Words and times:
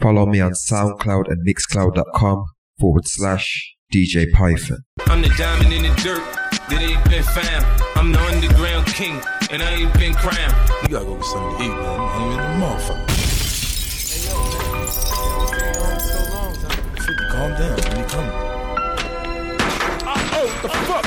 Follow 0.00 0.26
me 0.26 0.40
on 0.40 0.52
SoundCloud 0.52 1.28
and 1.30 1.46
Mixcloud.com 1.46 2.44
forward 2.80 3.06
slash 3.06 3.74
DJ 3.92 4.30
Python. 4.32 4.78
I'm 5.06 5.22
the 5.22 5.28
diamond 5.38 5.72
in 5.72 5.82
the 5.82 5.94
dirt 6.02 6.22
that 6.68 6.80
ain't 6.82 7.04
been 7.08 7.22
found. 7.22 7.64
I'm 7.96 8.12
the 8.12 8.20
underground 8.20 8.86
king 8.88 9.20
and 9.50 9.62
I 9.62 9.70
ain't 9.74 9.94
been 9.94 10.14
crowned. 10.14 10.54
You 10.82 10.88
gotta 10.88 11.04
go 11.04 11.14
get 11.16 11.24
something 11.24 11.58
to 11.58 11.64
eat, 11.64 11.68
man. 11.68 12.00
I'm 12.00 12.30
in 12.30 12.36
the 12.36 12.66
motherfucker. 12.66 13.06
Freaking 17.04 17.30
calm 17.30 17.50
down. 17.52 17.76
When 17.78 17.98
you 17.98 18.04
coming? 18.06 18.32
oh, 20.34 20.48
the 20.62 20.68
fuck? 20.68 21.04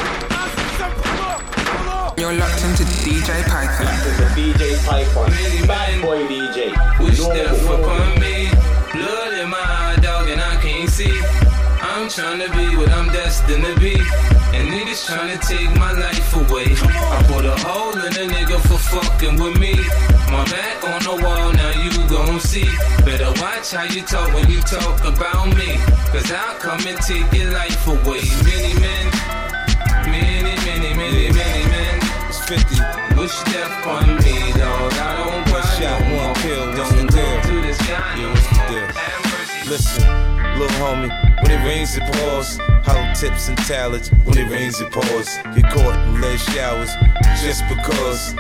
You're 2.18 2.34
locked 2.34 2.64
into 2.64 2.84
DJ 3.06 3.44
Python. 3.48 3.86
This 4.04 4.20
is 4.20 4.32
DJ 4.32 4.86
Python. 4.88 5.30
Bad 5.68 6.02
boy 6.02 6.26
DJ. 6.28 7.00
Wish 7.00 7.20
No 7.20 7.34
death 7.34 7.64
more. 7.64 8.20
me. 8.20 8.37
Trying 12.18 12.40
to 12.40 12.50
be 12.58 12.76
what 12.76 12.90
I'm 12.90 13.14
destined 13.14 13.64
to 13.64 13.80
be. 13.80 13.94
And 14.58 14.74
niggas 14.74 15.06
trying 15.06 15.30
to 15.30 15.38
take 15.46 15.70
my 15.78 15.92
life 15.94 16.34
away. 16.34 16.66
I 17.14 17.22
put 17.30 17.46
a 17.46 17.54
hole 17.62 17.94
in 17.94 18.10
a 18.10 18.26
nigga 18.34 18.58
for 18.66 18.82
fucking 18.90 19.38
with 19.38 19.60
me. 19.60 19.78
My 20.34 20.42
back 20.50 20.82
on 20.82 20.98
the 21.06 21.14
wall, 21.22 21.54
now 21.54 21.74
you 21.78 21.94
gon' 22.10 22.40
see. 22.40 22.66
Better 23.06 23.30
watch 23.40 23.70
how 23.70 23.84
you 23.84 24.02
talk 24.02 24.34
when 24.34 24.50
you 24.50 24.62
talk 24.62 24.98
about 25.06 25.54
me. 25.54 25.78
Cause 26.10 26.32
I'll 26.32 26.58
come 26.58 26.82
and 26.90 26.98
take 27.06 27.30
your 27.38 27.54
life 27.54 27.86
away. 27.86 28.26
Many 28.50 28.74
men, 28.82 29.06
many, 30.10 30.58
many, 30.66 30.98
many, 30.98 31.30
many 31.30 31.64
men. 31.70 32.02
It's 32.34 32.42
50. 32.50 32.82
Wish 33.14 33.38
death 33.54 33.86
on 33.86 34.18
me, 34.26 34.58
dog. 34.58 34.94
I 34.98 35.22
don't 35.22 35.38
One 35.38 35.44
cry 35.54 35.62
shot, 35.78 36.02
one 36.02 36.34
kill, 36.42 36.66
Don't 36.74 36.98
the 36.98 37.14
go 37.14 37.22
deal? 37.22 37.42
to 37.46 37.62
this 37.62 37.78
guy 37.86 38.18
Yeah, 38.18 38.26
no 38.26 38.30
what's 38.34 38.50
the 38.50 38.58
deal? 38.74 39.70
Listen, 39.70 40.58
little 40.58 40.78
homie, 40.82 41.27
when 41.48 41.62
it 41.62 41.66
rains, 41.66 41.98
it 41.98 42.04
pours. 42.14 42.58
Hollow 42.84 43.14
tips 43.14 43.48
and 43.48 43.58
talents, 43.60 44.10
when 44.26 44.38
it 44.38 44.50
rains, 44.50 44.82
it 44.82 44.92
pours. 44.92 45.30
Get 45.56 45.64
caught 45.72 45.96
in 46.08 46.22
lead 46.22 46.40
showers, 46.40 46.92
just 47.42 47.64
because. 47.70 48.34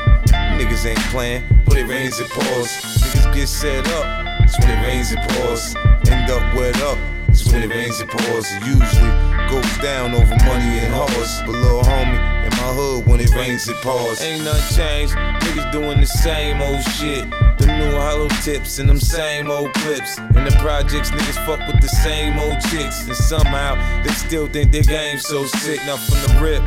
Niggas 0.57 0.85
ain't 0.85 0.99
playing, 1.11 1.43
when 1.65 1.77
it 1.77 1.87
rains, 1.87 2.19
it 2.19 2.29
pours. 2.29 2.67
Niggas 2.67 3.33
get 3.33 3.47
set 3.47 3.87
up, 3.87 4.41
it's 4.43 4.59
when 4.59 4.69
it 4.69 4.85
rains, 4.85 5.11
it 5.11 5.19
pours. 5.29 5.75
End 6.09 6.29
up 6.29 6.55
wet 6.55 6.75
up, 6.81 6.97
it's 7.29 7.45
when 7.51 7.63
it 7.63 7.69
rains, 7.69 7.99
it 8.01 8.09
pours. 8.09 8.45
It 8.51 8.65
usually 8.65 9.13
goes 9.49 9.77
down 9.77 10.13
over 10.13 10.35
money 10.43 10.79
and 10.79 10.93
horse. 10.93 11.41
But 11.45 11.55
little 11.55 11.83
homie, 11.83 12.19
in 12.45 12.51
my 12.51 12.73
hood, 12.75 13.07
when 13.07 13.21
it 13.21 13.33
rains, 13.35 13.69
it 13.69 13.77
pours. 13.77 14.21
Ain't 14.21 14.43
nothing 14.43 14.75
changed, 14.75 15.13
niggas 15.13 15.71
doing 15.71 16.01
the 16.01 16.07
same 16.07 16.61
old 16.61 16.83
shit. 16.83 17.25
New 17.67 17.91
hollow 17.97 18.29
tips 18.43 18.79
and 18.79 18.89
them 18.89 18.99
same 18.99 19.51
old 19.51 19.73
clips. 19.73 20.17
In 20.17 20.45
the 20.45 20.55
projects, 20.61 21.11
niggas 21.11 21.45
fuck 21.45 21.59
with 21.67 21.81
the 21.81 21.89
same 21.89 22.39
old 22.39 22.59
chicks. 22.71 23.05
And 23.07 23.15
somehow 23.15 23.75
they 24.03 24.11
still 24.11 24.47
think 24.47 24.71
their 24.71 24.83
game 24.83 25.19
so 25.19 25.45
sick. 25.45 25.79
Now 25.85 25.97
from 25.97 26.35
the 26.35 26.41
rip, 26.41 26.63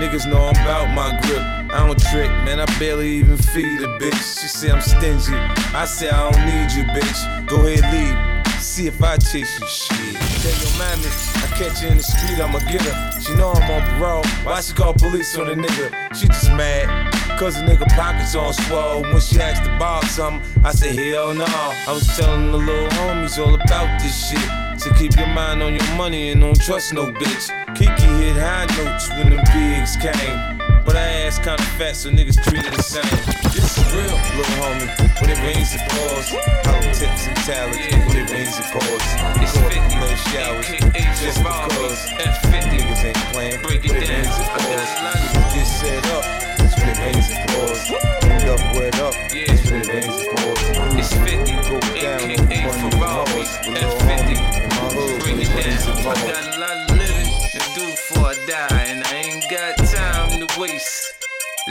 niggas 0.00 0.26
know 0.26 0.44
I'm 0.46 0.56
about 0.64 0.88
my 0.94 1.20
grip. 1.20 1.42
I 1.70 1.86
don't 1.86 2.00
trick, 2.10 2.30
man, 2.46 2.60
I 2.60 2.78
barely 2.78 3.10
even 3.10 3.36
feed 3.36 3.80
a 3.82 3.98
bitch. 3.98 4.40
She 4.40 4.48
say 4.48 4.70
I'm 4.70 4.80
stingy. 4.80 5.36
I 5.74 5.84
say 5.84 6.08
I 6.08 6.30
don't 6.30 6.46
need 6.46 6.72
you, 6.72 6.84
bitch. 6.96 7.46
Go 7.46 7.66
ahead, 7.66 7.84
leave. 7.92 8.38
See 8.62 8.86
if 8.86 9.02
I 9.02 9.18
chase 9.18 9.60
you, 9.60 9.66
shit. 9.68 10.16
Tell 10.42 10.50
your 10.50 10.78
mammy, 10.78 11.06
I 11.06 11.46
catch 11.58 11.80
her 11.80 11.88
in 11.88 11.98
the 11.98 12.02
street, 12.02 12.40
I'ma 12.40 12.58
get 12.70 12.82
her. 12.82 13.20
She 13.20 13.34
know 13.34 13.52
I'm 13.52 13.70
on 13.70 13.98
parole. 13.98 14.24
Why 14.44 14.60
she 14.62 14.72
call 14.72 14.94
police 14.94 15.36
on 15.36 15.48
a 15.50 15.54
nigga? 15.54 16.14
She 16.16 16.26
just 16.26 16.50
mad. 16.52 17.17
Cause 17.38 17.54
the 17.54 17.62
nigga 17.62 17.86
pockets 17.94 18.34
on 18.34 18.52
swole. 18.52 19.02
When 19.02 19.20
she 19.20 19.38
asked 19.38 19.62
to 19.62 19.70
borrow 19.78 20.02
something, 20.08 20.42
I 20.64 20.72
said, 20.72 20.98
hell 20.98 21.32
no. 21.32 21.46
I 21.46 21.92
was 21.94 22.04
telling 22.16 22.50
the 22.50 22.58
little 22.58 22.88
homies 22.98 23.38
all 23.38 23.54
about 23.54 24.02
this 24.02 24.28
shit. 24.28 24.42
So 24.80 24.90
keep 24.94 25.14
your 25.14 25.28
mind 25.28 25.62
on 25.62 25.72
your 25.72 25.86
money 25.94 26.30
and 26.30 26.40
don't 26.40 26.60
trust 26.60 26.92
no 26.92 27.12
bitch. 27.12 27.46
Kiki 27.78 28.10
hit 28.18 28.34
high 28.34 28.66
notes 28.74 29.08
when 29.10 29.30
them 29.30 29.44
bigs 29.54 29.94
came. 29.94 30.58
But 30.84 30.96
I 30.96 31.30
ass 31.30 31.38
kinda 31.38 31.62
fat, 31.78 31.94
so 31.94 32.10
niggas 32.10 32.42
treat 32.42 32.66
her 32.66 32.74
the 32.74 32.82
same. 32.82 33.06
This 33.54 33.70
is 33.78 33.86
real, 33.94 34.18
little 34.34 34.58
homie. 34.58 34.90
When 35.22 35.30
it 35.30 35.38
rains, 35.38 35.70
it 35.78 35.82
pours. 35.94 36.34
Hollow 36.66 36.90
tips 36.90 37.22
and 37.30 37.36
talents. 37.46 37.78
When 37.78 38.16
it 38.18 38.30
rains, 38.34 38.58
it 38.58 38.66
pours. 38.74 39.04
It's 39.38 39.54
Caught 39.54 39.78
50, 39.78 39.78
in 39.78 40.00
little 40.02 40.16
showers. 40.34 40.66
Just 41.22 41.38
because. 41.38 42.02
F50. 42.18 42.82
Niggas 42.82 43.04
ain't 43.04 43.16
playing. 43.30 43.62
Break 43.62 43.84
it 43.84 43.92
when 43.92 44.02
it 44.02 44.06
down. 44.10 44.26
rains, 44.26 44.38
it 44.42 44.48
pours. 44.58 44.90
a 45.30 45.54
get 45.54 45.66
set 45.66 46.06
up. 46.18 46.37
It's 47.00 47.30
when 47.30 47.40
it 47.40 47.50
rains. 47.50 47.92
End 48.24 48.48
up 48.50 48.74
wet 48.74 48.98
up. 49.00 49.14
Yeah. 49.32 49.52
It's 49.52 49.70
when 49.70 49.80
it 49.82 49.88
rains, 49.88 50.14
it 50.18 50.28
pours. 50.36 50.98
It's 50.98 51.12
50, 51.14 51.52
Go 51.68 51.80
down 51.80 52.30
aka 52.30 52.36
and 52.50 52.92
Ferrari, 52.92 53.30
horse. 53.30 53.56
But 53.58 53.74
little 53.74 53.98
F50. 53.98 54.08
homie, 54.08 54.38
in 54.62 54.68
my 54.68 54.88
hood, 54.94 55.20
Bring 55.22 55.40
it 55.40 55.48
down. 55.48 56.06
I 56.06 56.14
got 56.26 56.56
a 56.56 56.60
lot 56.60 56.90
of 56.90 56.96
living 56.96 57.30
to 57.52 57.58
do 57.74 57.86
before 57.90 58.26
I 58.26 58.34
die, 58.46 58.84
and 58.88 59.04
I 59.04 59.14
ain't 59.14 59.44
got 59.50 59.76
time 59.78 60.46
to 60.46 60.60
waste. 60.60 61.14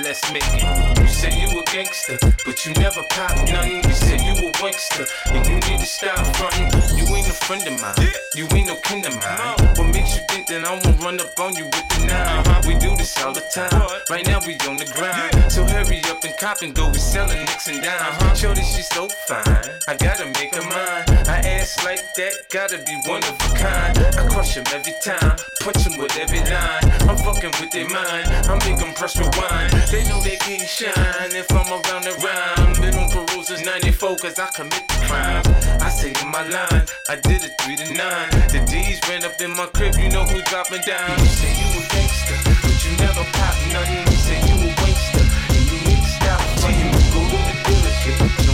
Let's 0.04 0.32
make 0.32 0.44
it. 0.54 1.07
Say 1.18 1.34
you 1.34 1.50
a 1.50 1.64
gangster, 1.66 2.16
but 2.46 2.64
you 2.64 2.74
never 2.74 3.02
pop 3.10 3.34
nothing. 3.50 3.82
You 3.82 3.92
say 3.92 4.22
you 4.22 4.38
a 4.38 4.52
wankster, 4.62 5.10
and 5.34 5.44
you 5.48 5.56
need 5.56 5.80
to 5.80 5.86
stop 5.88 6.22
frontin'. 6.38 6.70
You 6.96 7.10
ain't 7.10 7.26
a 7.26 7.34
friend 7.34 7.66
of 7.66 7.82
mine, 7.82 8.14
you 8.36 8.46
ain't 8.54 8.68
no 8.68 8.76
kin 8.86 9.04
of 9.04 9.18
mine. 9.18 9.58
What 9.78 9.90
makes 9.96 10.14
you 10.14 10.22
think 10.30 10.46
that 10.46 10.64
I 10.64 10.78
won't 10.78 11.02
run 11.02 11.20
up 11.20 11.34
on 11.40 11.56
you 11.56 11.66
with 11.66 11.90
the 11.90 12.06
nine? 12.06 12.46
We 12.68 12.78
do 12.78 12.96
this 12.96 13.18
all 13.18 13.34
the 13.34 13.42
time. 13.50 13.74
Right 14.12 14.28
now 14.28 14.46
we 14.46 14.62
on 14.70 14.78
the 14.78 14.86
grind, 14.94 15.52
so 15.52 15.66
hurry 15.66 16.06
up 16.06 16.24
and 16.24 16.38
cop 16.38 16.62
and 16.62 16.76
go. 16.76 16.88
We 16.90 17.00
selling 17.00 17.40
nicks 17.40 17.68
and 17.68 17.82
dimes. 17.82 18.40
Shorty, 18.40 18.62
she's 18.62 18.88
so 18.90 19.10
fine. 19.26 19.42
I 19.88 19.98
gotta 19.98 20.28
make 20.38 20.54
her 20.54 20.62
mine. 20.70 21.02
I 21.26 21.42
ass 21.58 21.84
like 21.84 22.14
that, 22.18 22.34
gotta 22.52 22.78
be 22.78 22.94
one 23.10 23.24
of 23.26 23.34
a 23.42 23.50
kind. 23.58 23.98
I 23.98 24.30
crush 24.30 24.54
him 24.54 24.66
every 24.70 24.94
time, 25.04 25.34
punch 25.66 25.82
him 25.82 25.98
with 25.98 26.16
every 26.22 26.46
line. 26.46 26.86
I'm 27.10 27.18
fucking 27.18 27.58
with 27.58 27.72
their 27.72 27.90
mind, 27.90 28.30
I 28.46 28.54
make 28.70 28.78
them 28.78 28.94
press 28.94 29.18
rewind. 29.18 29.74
They 29.90 30.06
know 30.06 30.22
they 30.22 30.38
can't 30.38 30.62
shine 30.62 31.07
if 31.34 31.52
I'm 31.52 31.68
around 31.72 32.04
the 32.04 32.16
rhyme. 32.24 32.68
On 32.98 33.10
parole 33.10 33.44
since 33.44 33.66
94 33.66 34.16
cause 34.18 34.40
I 34.40 34.48
commit 34.56 34.88
the 34.88 34.98
crime. 35.08 35.44
I 35.82 35.90
say 35.90 36.10
in 36.10 36.32
my 36.32 36.44
line, 36.48 36.86
I 37.10 37.16
did 37.16 37.44
it 37.44 37.52
3 37.62 37.76
to 37.76 37.94
9. 37.94 38.30
The 38.50 38.66
D's 38.66 39.00
ran 39.10 39.24
up 39.24 39.40
in 39.42 39.52
my 39.52 39.68
crib, 39.68 39.96
you 39.96 40.10
know 40.10 40.24
who 40.24 40.42
dropping 40.44 40.82
down. 40.82 41.20
You 41.20 41.26
say 41.26 41.52
you 41.52 41.68
a 41.78 41.84
gangster, 41.92 42.38
but 42.64 42.78
you 42.86 42.92
never 42.98 43.24
pop 43.36 43.56
nothing. 43.74 44.06
You 44.08 44.18
say 44.18 44.40
you 44.48 44.56
a 44.56 44.72
wankster, 44.80 45.26
and 45.52 45.64
you 45.68 45.78
need 45.88 46.02
to 46.02 46.12
stop 46.18 46.42
fighting. 46.64 46.92
Go 47.14 47.22
to 47.28 47.38
the 47.38 47.56
dealership, 47.68 48.47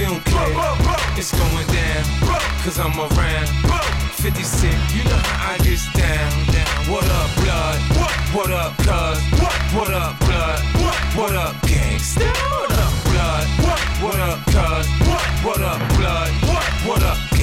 we 0.00 0.06
don't 0.06 0.24
care. 0.24 0.46
It's 1.16 1.32
going 1.32 1.66
down, 1.66 2.04
cause 2.64 2.78
I'm 2.78 2.96
around. 2.98 3.48
50 4.16 4.42
Cent, 4.42 4.94
you 4.94 5.04
know 5.04 5.16
how 5.16 5.54
I 5.54 5.58
get 5.58 5.80
down. 5.94 6.30
down. 6.52 6.90
What 6.90 7.04
up, 7.04 7.30
blood? 7.36 7.80
What 8.34 8.50
up, 8.50 8.76
cuz? 8.78 9.20
What 9.74 9.92
up, 9.92 10.18
blood? 10.20 10.60
What 11.16 11.36
up, 11.36 11.54
gangsta? 11.68 12.28
What 12.50 12.72
up, 12.72 12.92
blood? 13.04 13.46
What 14.02 14.20
up, 14.20 14.38
cuz? 14.46 14.86
What 15.44 15.60
up, 15.60 15.80
blood? 15.96 16.32
What 16.86 17.02
up? 17.02 17.39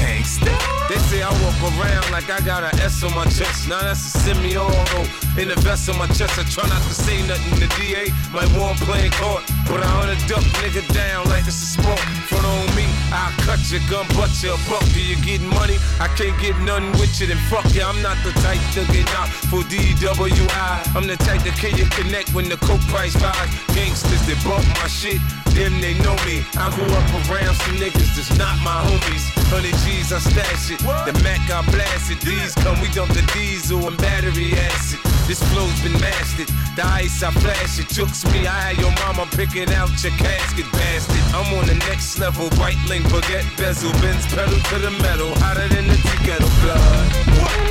They 0.98 1.04
say 1.04 1.22
I 1.22 1.30
walk 1.46 1.62
around 1.78 2.10
like 2.10 2.28
I 2.32 2.42
got 2.42 2.64
an 2.64 2.74
S 2.82 3.04
on 3.04 3.14
my 3.14 3.26
chest. 3.26 3.70
Now 3.70 3.82
that's 3.82 4.02
a 4.02 4.18
semi-auto. 4.18 5.06
In 5.38 5.48
the 5.48 5.56
vest 5.62 5.88
on 5.90 5.98
my 6.00 6.08
chest, 6.08 6.40
I 6.40 6.44
try 6.50 6.68
not 6.68 6.82
to 6.82 6.94
say 6.94 7.22
nothing. 7.28 7.54
The 7.62 7.70
DA 7.78 8.10
might 8.34 8.50
want 8.58 8.82
playing 8.82 9.12
court, 9.14 9.46
but 9.70 9.86
I 9.86 9.90
wanna 9.94 10.18
duck 10.26 10.42
nigga 10.58 10.82
down 10.98 11.30
like 11.30 11.46
it's 11.46 11.62
a 11.62 11.70
sport. 11.78 12.02
Front 12.26 12.46
on 12.50 12.66
me, 12.74 12.90
I'll 13.18 13.34
cut 13.42 13.60
your 13.72 13.82
gun, 13.90 14.06
butt 14.14 14.30
your 14.44 14.58
buck. 14.70 14.86
Do 14.94 15.02
you 15.02 15.18
get 15.26 15.42
money? 15.42 15.82
I 16.00 16.08
can't 16.14 16.38
get 16.40 16.54
nothing 16.62 16.92
with 17.02 17.20
you, 17.20 17.26
then 17.26 17.42
fuck 17.50 17.66
you. 17.74 17.82
I'm 17.82 18.00
not 18.06 18.18
the 18.22 18.32
type 18.46 18.62
to 18.78 18.86
get 18.94 19.10
knocked 19.14 19.34
for 19.50 19.66
DWI. 19.66 20.96
I'm 20.96 21.08
the 21.08 21.18
type 21.26 21.42
to 21.42 21.52
kill 21.58 21.74
you 21.74 21.90
connect 21.98 22.34
when 22.36 22.48
the 22.48 22.58
coke 22.58 22.86
price 22.94 23.16
rise. 23.18 23.50
Gangsters 23.74 24.22
that 24.30 24.38
bump 24.46 24.66
my 24.78 24.88
shit, 24.88 25.18
them 25.58 25.82
they 25.82 25.98
know 26.06 26.14
me. 26.30 26.46
I 26.62 26.70
grew 26.78 26.86
up 26.86 27.10
around 27.26 27.58
some 27.58 27.82
niggas 27.82 28.14
that's 28.14 28.38
not 28.38 28.54
my 28.62 28.78
homies. 28.86 29.26
100 29.50 29.74
G's, 29.82 30.14
I 30.14 30.20
stash 30.20 30.72
it. 30.72 30.80
The 30.80 31.14
Mac, 31.24 31.42
I 31.50 31.66
blast 31.72 32.12
it. 32.12 32.22
These 32.22 32.54
come, 32.62 32.80
we 32.82 32.90
dump 32.94 33.14
the 33.18 33.26
diesel 33.34 33.88
and 33.88 33.98
battery 33.98 34.54
acid. 34.54 35.00
This 35.26 35.42
flow's 35.52 35.82
been 35.82 35.98
mastered. 36.00 36.48
The 36.76 36.86
ice, 36.86 37.24
I 37.24 37.32
flash 37.32 37.80
it. 37.80 37.90
Jokes 37.90 38.24
me, 38.32 38.48
I 38.48 38.72
had 38.72 38.78
your 38.78 38.92
mama 39.04 39.28
picking 39.32 39.72
out 39.74 39.92
your 40.04 40.14
casket, 40.20 40.70
bastard. 40.72 41.20
I'm 41.36 41.48
on 41.58 41.68
the 41.68 41.76
next 41.90 42.20
level. 42.20 42.48
Right 42.60 42.78
link, 42.88 43.07
baguette, 43.10 43.48
bezel, 43.58 43.92
bends, 44.02 44.26
pedal 44.28 44.60
to 44.70 44.80
the 44.80 44.92
metal. 45.04 45.34
Hotter 45.42 45.68
than 45.70 45.88
the 45.88 45.96
tea 45.96 46.20
kettle 46.26 46.50
blood. 46.62 47.08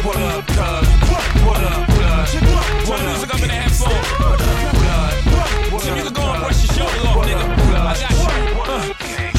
What 0.05 0.17
up, 0.17 0.47
cuz? 0.47 0.87
What 1.45 1.63
up, 1.63 1.87
blood? 1.95 2.29
What 2.89 3.01
up, 3.01 3.07
music 3.07 3.35
up 3.35 3.43
in 3.43 3.49
the 3.49 3.55
headphones. 3.55 4.09
What 4.21 4.41
up, 4.41 4.73
blood? 4.81 5.83
So 5.83 5.95
you 5.95 6.03
can 6.05 6.13
go 6.13 6.23
and 6.23 6.43
brush 6.43 6.61
your 6.65 6.73
shoulders 6.75 7.05
off, 7.05 7.27
nigga. 7.27 7.47
I 7.77 7.95
got 8.01 8.11
you. 8.11 8.27
Uh, 8.67 8.95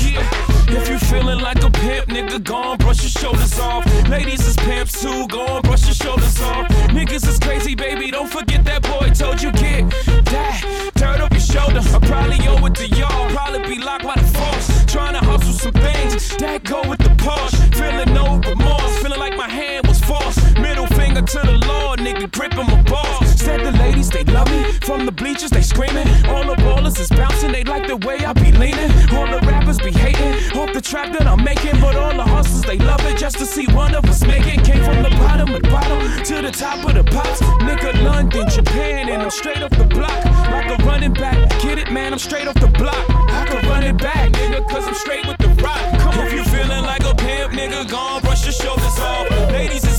yeah. 0.06 0.78
If 0.78 0.90
you 0.90 1.00
feeling 1.00 1.40
like 1.40 1.64
a 1.64 1.72
pimp, 1.72 2.08
nigga, 2.08 2.44
go 2.44 2.72
and 2.72 2.80
brush 2.80 3.02
your 3.02 3.10
shoulders 3.10 3.60
off. 3.60 3.86
Ladies 4.10 4.46
is 4.48 4.56
pimps 4.58 5.02
too. 5.02 5.28
Go 5.28 5.46
on, 5.46 5.62
brush 5.64 5.86
your 5.86 5.96
shoulders 5.96 6.40
off. 6.42 6.68
Niggas 6.90 7.28
is 7.28 7.40
crazy, 7.40 7.76
baby. 7.76 8.12
Don't 8.12 8.30
forget 8.30 8.64
that 8.66 8.84
boy 8.84 9.10
told 9.10 9.42
you 9.42 9.52
get 9.54 9.90
that. 10.26 10.92
Turn 10.96 11.20
your 11.20 11.27
shoulder. 11.58 11.82
I 11.96 12.00
probably 12.00 12.40
owe 12.48 12.66
it 12.66 12.76
to 12.76 12.88
y'all. 12.96 13.30
Probably 13.30 13.76
be 13.76 13.82
locked 13.82 14.04
by 14.04 14.16
the 14.16 14.28
force. 14.38 14.86
Trying 14.86 15.14
to 15.14 15.24
hustle 15.26 15.54
some 15.54 15.74
things 15.74 16.38
that 16.38 16.64
go 16.64 16.88
with 16.88 17.00
the 17.00 17.14
Porsche. 17.24 17.58
Feeling 17.76 18.14
no 18.14 18.38
remorse. 18.50 18.98
Feeling 19.02 19.20
like 19.20 19.36
my 19.36 19.50
hand 19.50 19.88
was 19.88 20.00
forced. 20.00 20.40
Middle 20.60 20.87
to 21.26 21.40
the 21.40 21.58
Lord, 21.66 22.00
nigga. 22.00 22.32
Gripping 22.32 22.68
my 22.68 22.82
balls. 22.84 23.40
Said 23.40 23.62
the 23.62 23.72
ladies, 23.72 24.10
they 24.10 24.24
love 24.26 24.50
me. 24.52 24.64
From 24.82 25.06
the 25.06 25.12
bleachers, 25.12 25.50
they 25.50 25.62
screaming. 25.62 26.08
All 26.28 26.46
the 26.46 26.56
ballers 26.62 27.00
is 27.00 27.10
bouncing. 27.10 27.52
They 27.52 27.64
like 27.64 27.88
the 27.88 27.98
way 27.98 28.18
I 28.26 28.34
be 28.34 28.52
leaning. 28.52 28.92
All 29.16 29.28
the 29.28 29.40
rappers 29.48 29.80
be 29.80 29.92
hating. 29.92 30.58
Off 30.58 30.74
the 30.74 30.82
trap 30.82 31.14
that 31.14 31.26
I'm 31.26 31.44
making. 31.44 31.80
But 31.80 31.96
all 31.96 32.14
the 32.14 32.24
hustlers, 32.24 32.64
they 32.64 32.78
love 32.78 33.02
it 33.06 33.18
just 33.18 33.38
to 33.40 33.46
see 33.46 33.68
one 33.68 33.96
of 33.96 34.06
us 34.06 34.26
make 34.26 34.46
it. 34.46 34.64
Came 34.64 34.84
from 34.84 35.02
the 35.02 35.10
bottom 35.22 35.54
of 35.54 35.62
the 35.62 35.70
bottom 35.70 36.00
to 36.24 36.42
the 36.42 36.52
top 36.52 36.86
of 36.88 36.94
the 36.94 37.04
pops. 37.04 37.42
Nigga, 37.66 38.04
London, 38.04 38.50
Japan, 38.50 39.10
and 39.10 39.22
I'm 39.22 39.32
straight 39.32 39.62
off 39.62 39.72
the 39.72 39.86
block. 39.86 40.26
Like 40.52 40.70
a 40.70 40.84
running 40.84 41.14
back. 41.14 41.38
Get 41.62 41.80
it, 41.80 41.92
man, 41.92 42.14
I'm 42.14 42.20
straight 42.20 42.48
off 42.48 42.56
the 42.56 42.68
block. 42.68 43.10
I 43.10 43.46
can 43.46 43.68
run 43.70 43.84
it 43.84 43.98
back, 43.98 44.32
nigga, 44.32 44.68
cause 44.70 44.88
I'm 44.88 44.94
straight 44.94 45.26
with 45.28 45.38
the 45.38 45.50
rock. 45.64 45.80
Come 46.00 46.20
if 46.26 46.34
you 46.34 46.44
feeling 46.46 46.84
like 46.84 47.04
a 47.04 47.16
pimp, 47.16 47.54
nigga, 47.54 47.90
gon' 47.90 48.22
brush 48.22 48.44
your 48.46 48.54
shoulders 48.54 49.00
off. 49.00 49.37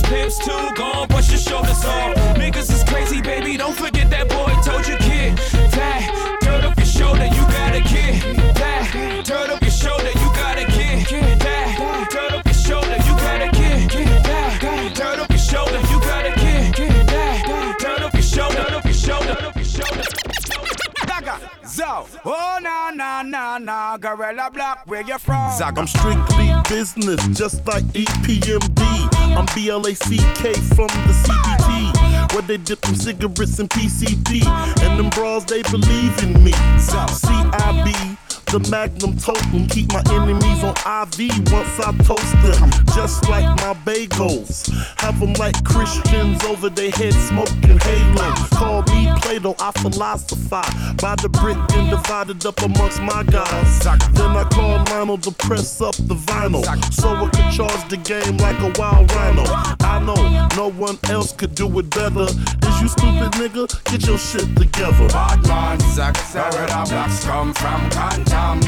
Pimps 0.09 0.39
too, 0.39 0.69
gon' 0.75 1.07
brush 1.07 1.29
your 1.29 1.39
shoulders 1.39 1.85
off. 1.85 2.15
Niggas 2.35 2.71
is 2.73 2.83
crazy, 2.83 3.21
baby, 3.21 3.57
don't 3.57 3.75
forget 3.75 3.88
oh 23.09 23.21
na 23.21 23.23
na 23.23 23.57
na 23.57 23.57
na, 23.57 23.97
Gorilla 23.97 24.49
Block, 24.51 24.81
where 24.85 25.01
you 25.01 25.17
from? 25.17 25.51
Zach, 25.57 25.77
I'm 25.77 25.87
strictly 25.87 26.51
business, 26.69 27.25
just 27.37 27.65
like 27.65 27.83
EPMD. 27.93 28.81
I'm 29.35 29.45
BLACK 29.47 30.55
from 30.75 30.87
the 31.07 31.13
CBT, 31.23 32.33
where 32.33 32.41
they 32.43 32.57
dip 32.57 32.81
them 32.81 32.95
cigarettes 32.95 33.59
in 33.59 33.67
PCD, 33.67 34.45
and 34.83 34.99
them 34.99 35.09
bras 35.09 35.45
they 35.45 35.61
believe 35.63 36.23
in 36.23 36.43
me. 36.43 36.51
CIB. 36.79 38.17
The 38.49 38.67
magnum 38.71 39.15
totem 39.15 39.67
keep 39.67 39.93
my 39.93 40.01
enemies 40.11 40.63
on 40.63 40.73
IV 40.73 41.51
once 41.51 41.79
I 41.79 41.93
toast 42.01 42.33
them. 42.41 42.71
Just 42.95 43.29
like 43.29 43.45
my 43.61 43.75
bagels, 43.85 44.67
have 44.97 45.19
them 45.19 45.33
like 45.33 45.63
Christians 45.63 46.43
over 46.45 46.67
their 46.67 46.89
head 46.89 47.13
smoking 47.13 47.77
halo. 47.77 48.33
Call 48.49 48.81
me 48.89 49.07
Plato, 49.21 49.53
I 49.59 49.71
philosophize 49.79 50.73
by 50.95 51.13
the 51.21 51.29
brick 51.29 51.57
and 51.77 51.91
divided 51.91 52.43
up 52.43 52.59
amongst 52.63 52.99
my 53.03 53.21
guys. 53.21 53.79
Then 53.83 54.31
I 54.35 54.43
call 54.51 54.83
Lionel 54.85 55.19
to 55.19 55.31
press 55.31 55.79
up 55.79 55.95
the 55.95 56.15
vinyl, 56.15 56.65
so 56.91 57.09
I 57.09 57.29
can 57.29 57.51
charge 57.51 57.87
the 57.89 57.97
game 57.97 58.37
like 58.37 58.59
a 58.61 58.73
wild 58.81 59.11
rhino. 59.11 59.43
I 59.81 59.99
know 59.99 60.47
no 60.57 60.71
one 60.71 60.97
else 61.09 61.33
could 61.33 61.53
do 61.53 61.67
it 61.77 61.89
better. 61.91 62.23
Is 62.25 62.81
you 62.81 62.87
stupid 62.87 63.31
nigga? 63.37 63.67
Get 63.91 64.07
your 64.07 64.17
shit 64.17 64.55
together. 64.55 65.07
Bad 65.09 65.47
man, 65.47 65.79
Zack, 65.93 66.15
Gorilla 66.33 66.83
Blocks 66.89 67.23
come 67.23 67.53
from 67.53 67.89
Cantam. 68.39 68.59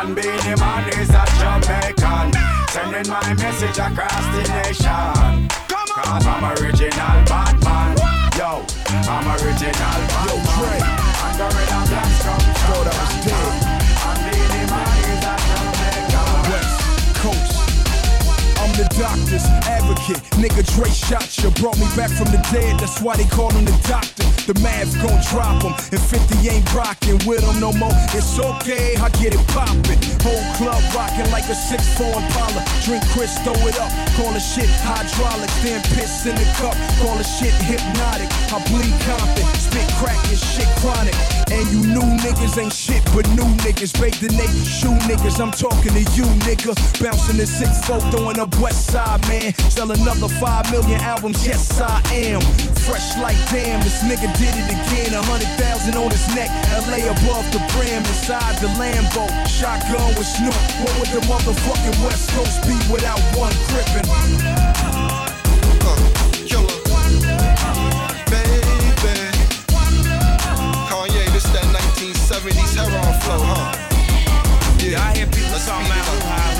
And 0.00 0.14
Beenie 0.14 0.56
Man 0.60 0.88
is 0.98 1.10
a 1.10 1.24
Jamaican. 1.38 2.32
Sending 2.68 3.08
my 3.08 3.34
message 3.34 3.78
across 3.78 4.24
the 4.34 4.42
nation. 4.62 5.48
Cause 5.68 6.26
I'm 6.26 6.44
original 6.56 7.18
Batman. 7.26 7.96
Yo, 8.36 8.64
I'm 8.88 9.26
original 9.36 9.72
Batman. 9.72 10.28
Yo, 10.28 10.36
Dre. 10.56 10.78
And 11.24 11.36
Gorilla 11.38 11.80
Blocks 11.88 12.18
come 12.22 12.46
from 12.62 12.84
Cantam. 12.88 13.52
And 14.08 14.20
Beenie 14.24 14.66
Man 14.70 14.96
is 15.12 15.24
a 15.24 15.34
Jamaican. 15.48 16.30
West 16.50 16.78
Coast. 17.20 17.56
I'm 18.60 18.72
the 18.76 18.86
doctor's 18.96 19.46
Nigga 20.38 20.62
Dre 20.74 20.88
shot 20.90 21.26
you, 21.42 21.50
brought 21.58 21.78
me 21.78 21.86
back 21.96 22.10
from 22.10 22.30
the 22.30 22.38
dead. 22.52 22.78
That's 22.78 23.00
why 23.02 23.16
they 23.16 23.26
call 23.26 23.50
him 23.50 23.64
the 23.64 23.76
doctor. 23.88 24.24
The 24.48 24.56
math 24.64 24.96
gon' 25.04 25.20
drop 25.28 25.60
him, 25.60 25.76
and 25.92 26.00
50 26.00 26.48
ain't 26.48 26.64
rockin' 26.72 27.20
with 27.28 27.44
him 27.44 27.60
no 27.60 27.72
more. 27.76 27.92
It's 28.16 28.38
okay, 28.38 28.96
I 28.96 29.10
get 29.20 29.36
it 29.36 29.44
poppin'. 29.52 30.00
Whole 30.24 30.40
club 30.56 30.80
rockin' 30.96 31.28
like 31.28 31.44
a 31.52 31.56
6-4 31.56 32.16
Impala. 32.16 32.64
Drink 32.86 33.04
Chris, 33.12 33.36
throw 33.44 33.58
it 33.68 33.76
up. 33.76 33.92
Call 34.16 34.32
the 34.32 34.40
shit 34.40 34.70
hydraulic, 34.80 35.50
then 35.60 35.82
piss 35.92 36.24
in 36.24 36.34
the 36.34 36.48
cup. 36.56 36.72
Call 37.02 37.18
the 37.20 37.26
shit 37.28 37.52
hypnotic. 37.68 38.30
I 38.48 38.56
bleed 38.72 38.96
Compton, 39.04 39.44
spit 39.60 39.84
crack 40.00 40.16
and 40.32 40.38
shit 40.38 40.70
chronic. 40.80 41.14
And 41.52 41.64
you 41.68 41.80
new 41.92 42.08
niggas 42.24 42.56
ain't 42.56 42.72
shit, 42.72 43.04
but 43.12 43.28
new 43.36 43.48
niggas. 43.64 43.92
Baked 44.00 44.20
the 44.20 44.32
Nate 44.32 44.64
shoe 44.64 44.96
niggas. 45.04 45.40
I'm 45.40 45.52
talking 45.52 45.92
to 45.92 46.04
you, 46.16 46.24
nigga. 46.48 46.72
Bouncing 47.04 47.36
the 47.36 47.44
6-4, 47.44 48.00
throwing 48.12 48.38
up 48.38 48.48
West 48.60 48.86
Side, 48.88 49.20
man. 49.28 49.52
Sell 49.88 50.02
another 50.02 50.28
5 50.28 50.70
million 50.70 51.00
albums, 51.00 51.46
yes 51.46 51.80
I 51.80 51.96
am. 52.12 52.42
Fresh 52.84 53.16
like 53.24 53.38
damn, 53.48 53.80
this 53.80 54.02
nigga 54.04 54.28
did 54.36 54.52
it 54.52 54.68
again. 54.68 55.14
A 55.14 55.22
hundred 55.24 55.48
thousand 55.56 55.96
on 55.96 56.10
his 56.10 56.28
neck, 56.36 56.50
LA 56.84 57.08
above 57.08 57.48
the 57.52 57.60
brim, 57.72 58.04
inside 58.04 58.60
the 58.60 58.68
Lambo. 58.76 59.24
Shotgun 59.48 60.12
with 60.12 60.26
Snoop. 60.26 60.52
What 60.84 60.92
would 61.00 61.08
the 61.08 61.24
motherfucking 61.24 62.04
West 62.04 62.28
Coast 62.36 62.60
be 62.68 62.76
without 62.92 63.20
one 63.32 63.52
crippin'? 63.72 64.04
Kanye, 70.88 71.24
this 71.32 71.48
that 71.56 71.64
1970s 71.64 72.76
heroin 72.76 73.20
flow, 73.24 73.40
huh? 73.40 73.72
Yeah, 74.84 75.00
I 75.00 75.16
hear 75.16 75.26
people 75.26 75.58
talking 75.64 75.86
about 75.86 76.57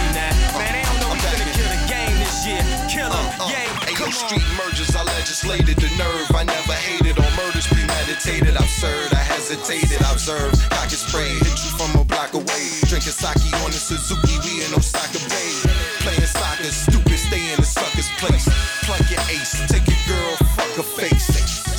street 4.12 4.46
mergers, 4.56 4.94
I 4.96 5.02
legislated 5.05 5.76
the 5.76 5.90
nerve. 5.99 6.28
I 6.34 6.44
never 6.44 6.72
hated 6.72 7.19
on 7.19 7.31
murders 7.37 7.66
premeditated. 7.66 8.56
Absurd, 8.56 9.12
I 9.12 9.22
hesitated, 9.22 10.00
observed. 10.08 10.56
And 10.72 10.90
spray, 10.90 11.28
hit 11.44 11.58
you 11.60 11.72
from 11.76 11.93
a 12.00 12.05
block 12.05 12.32
away. 12.32 12.64
Drinking 12.88 13.12
sake 13.12 13.52
on 13.60 13.70
the 13.70 13.76
Suzuki, 13.76 14.40
we 14.44 14.64
in 14.64 14.72
Osaka 14.72 15.20
Bay. 15.28 15.52
Playing 16.00 16.25
soccer, 16.25 16.72
stupid, 16.72 17.19
stay 17.19 17.44
in 17.52 17.60
the 17.60 17.69
sucker's 17.69 18.08
place. 18.16 18.49
Plug 18.88 19.05
your 19.12 19.20
ace, 19.28 19.60
take 19.69 19.84
your 19.84 20.00
girl, 20.08 20.32
fuck 20.56 20.72
her 20.81 20.88
face. 20.96 21.29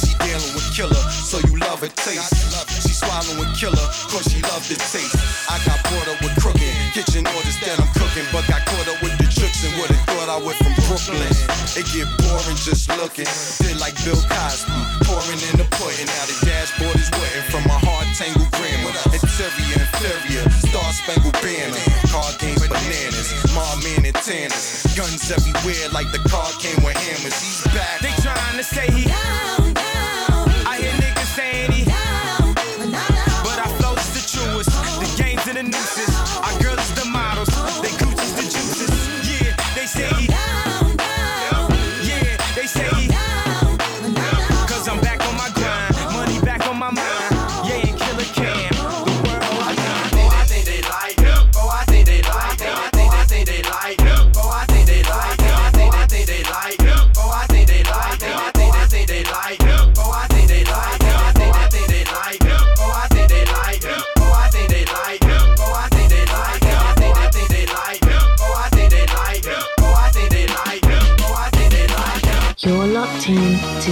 She 0.05 0.13
dealing 0.21 0.53
with 0.53 0.69
killer, 0.71 1.03
so 1.09 1.41
you 1.49 1.57
love 1.57 1.81
her 1.81 1.93
taste. 2.05 2.37
She 2.85 2.93
swallowing 2.93 3.49
killer, 3.57 3.87
cause 4.13 4.29
she 4.29 4.41
love 4.45 4.61
the 4.69 4.77
taste. 4.77 5.17
I 5.49 5.57
got 5.65 5.81
brought 5.89 6.07
up 6.13 6.21
with 6.21 6.35
crooked 6.37 6.75
kitchen 6.93 7.25
orders 7.25 7.57
that 7.65 7.81
I'm 7.81 7.89
Brooklyn. 10.89 11.21
It 11.77 11.85
get 11.93 12.09
boring 12.17 12.57
just 12.57 12.89
looking. 12.97 13.29
Did 13.61 13.77
like 13.77 13.93
Bill 14.01 14.17
Cosby, 14.17 14.73
pouring 15.05 15.37
in 15.53 15.61
the 15.61 15.67
pudding. 15.77 16.09
Now 16.09 16.25
the 16.25 16.37
dashboard 16.49 16.97
is 16.97 17.13
wetting 17.13 17.45
from 17.53 17.61
my 17.69 17.77
hard 17.77 18.09
tangled 18.17 18.49
grammar. 18.57 18.89
Interior 19.13 19.77
inferior, 19.77 20.49
star 20.65 20.89
spangled 20.97 21.37
banner. 21.45 21.77
Card 22.09 22.41
game 22.41 22.57
bananas, 22.57 23.29
mom 23.53 23.77
man 23.85 24.01
and 24.01 24.17
tanners. 24.25 24.89
Guns 24.97 25.29
everywhere 25.29 25.93
like 25.93 26.09
the 26.09 26.25
car 26.25 26.49
came 26.57 26.81
with 26.81 26.97
hammers. 26.97 27.37
He's 27.37 27.61
back. 27.69 28.01
They 28.01 28.13
trying 28.25 28.57
to 28.57 28.65
say 28.65 28.89
he. 28.89 29.68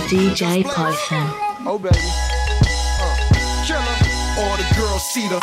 DJ 0.08 0.64
Python. 0.64 1.28
Oh 1.68 1.78
baby. 1.78 1.98
Uh. 3.00 4.40
All 4.40 4.56
the 4.56 4.76
girls 4.78 5.04
see 5.04 5.28
the. 5.28 5.36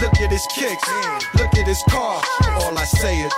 Look 0.00 0.20
at 0.20 0.30
his 0.32 0.46
kicks. 0.54 0.88
Look 1.34 1.54
at 1.54 1.66
his 1.66 1.82
car. 1.90 2.22
All 2.62 2.78
I 2.78 2.84
say 2.84 3.18
is. 3.18 3.32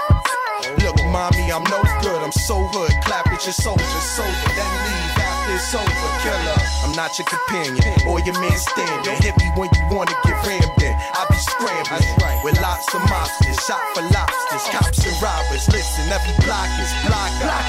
Look. 0.84 1.00
Mommy, 1.10 1.50
I'm 1.50 1.64
no 1.64 1.82
good. 2.02 2.22
I'm 2.22 2.30
so 2.30 2.54
hood. 2.70 2.92
At 3.40 3.46
your 3.46 3.56
soldiers, 3.56 4.04
sober, 4.12 4.52
then 4.52 4.68
leave 4.84 5.16
after 5.16 5.54
it's 5.56 5.72
over. 5.72 6.08
Killer, 6.20 6.60
I'm 6.84 6.92
not 6.92 7.16
your 7.16 7.24
companion 7.24 7.96
or 8.04 8.20
your 8.20 8.36
man 8.36 8.52
standing. 8.52 9.16
Hit 9.24 9.32
me 9.40 9.48
when 9.56 9.70
you 9.72 9.96
wanna 9.96 10.12
get 10.24 10.36
rammed 10.44 10.82
in. 10.82 10.92
I 10.92 11.24
be 11.24 11.40
scrambling 11.40 12.44
with 12.44 12.60
lots 12.60 12.92
of 12.92 13.00
mobsters, 13.08 13.56
shot 13.64 13.80
for 13.96 14.04
lobsters, 14.12 14.64
oh. 14.68 14.76
cops 14.76 15.00
and 15.08 15.16
robbers. 15.24 15.64
Listen, 15.72 16.04
every 16.12 16.36
block 16.44 16.68
is 16.84 16.92
block 17.08 17.32
block. 17.40 17.64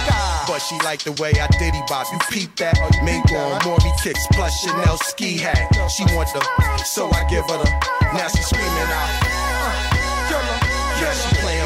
But 0.47 0.59
she 0.59 0.75
like 0.83 1.03
the 1.03 1.15
way 1.23 1.31
I 1.39 1.47
diddy 1.55 1.79
bop. 1.87 2.11
You 2.11 2.19
peep 2.29 2.55
that? 2.57 2.75
Mingo 3.03 3.39
on 3.39 3.63
Maury 3.63 3.91
kicks 4.03 4.27
plus 4.33 4.51
Chanel 4.59 4.97
ski 4.97 5.37
hat. 5.37 5.71
She 5.87 6.03
want 6.11 6.27
the, 6.35 6.43
so 6.83 7.07
I 7.11 7.23
give 7.29 7.47
her 7.47 7.63
the. 7.63 7.69
Now 8.11 8.27
she 8.27 8.43
screaming 8.43 8.91
out. 8.91 9.40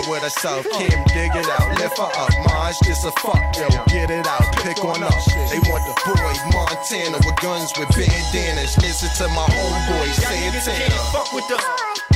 Yeah, 0.06 0.12
she 0.12 0.12
playing 0.12 0.12
with 0.12 0.24
herself. 0.24 0.66
Kim, 0.72 1.04
dig 1.14 1.32
it 1.36 1.50
out. 1.50 1.78
Lift 1.80 1.98
her 1.98 2.04
up. 2.04 2.30
Maj, 2.46 2.76
just 2.84 3.06
a 3.06 3.12
fuck, 3.22 3.42
yo. 3.58 3.68
Get 3.88 4.10
it 4.12 4.28
out. 4.28 4.56
Pick 4.58 4.84
on 4.84 5.04
up. 5.04 5.14
They 5.50 5.60
want 5.70 5.86
the 5.86 5.96
boy 6.06 6.34
Montana 6.54 7.18
with 7.26 7.36
guns 7.42 7.72
with 7.78 7.90
bandanas. 7.90 8.78
Listen 8.82 9.10
to 9.18 9.28
my 9.34 9.46
homeboy 9.46 10.14
Santana. 10.14 10.78
can't 10.78 10.94
fuck 11.12 11.34
with 11.34 11.48
the. 11.48 11.58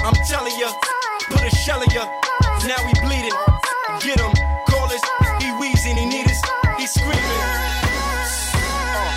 I'm 0.03 0.13
telling 0.27 0.57
ya, 0.59 0.71
put 1.29 1.41
a 1.41 1.49
shell 1.55 1.81
in 1.81 1.89
ya. 1.91 2.05
Now 2.65 2.77
we 2.85 2.93
bleeding. 3.01 3.33
Get 4.01 4.19
him, 4.19 4.33
call 4.67 4.85
us. 4.85 5.01
He 5.41 5.51
wheezing, 5.59 5.97
he 5.97 6.05
need 6.05 6.27
us. 6.27 6.41
He 6.77 6.87
screaming. 6.87 7.43
Uh, 8.53 9.15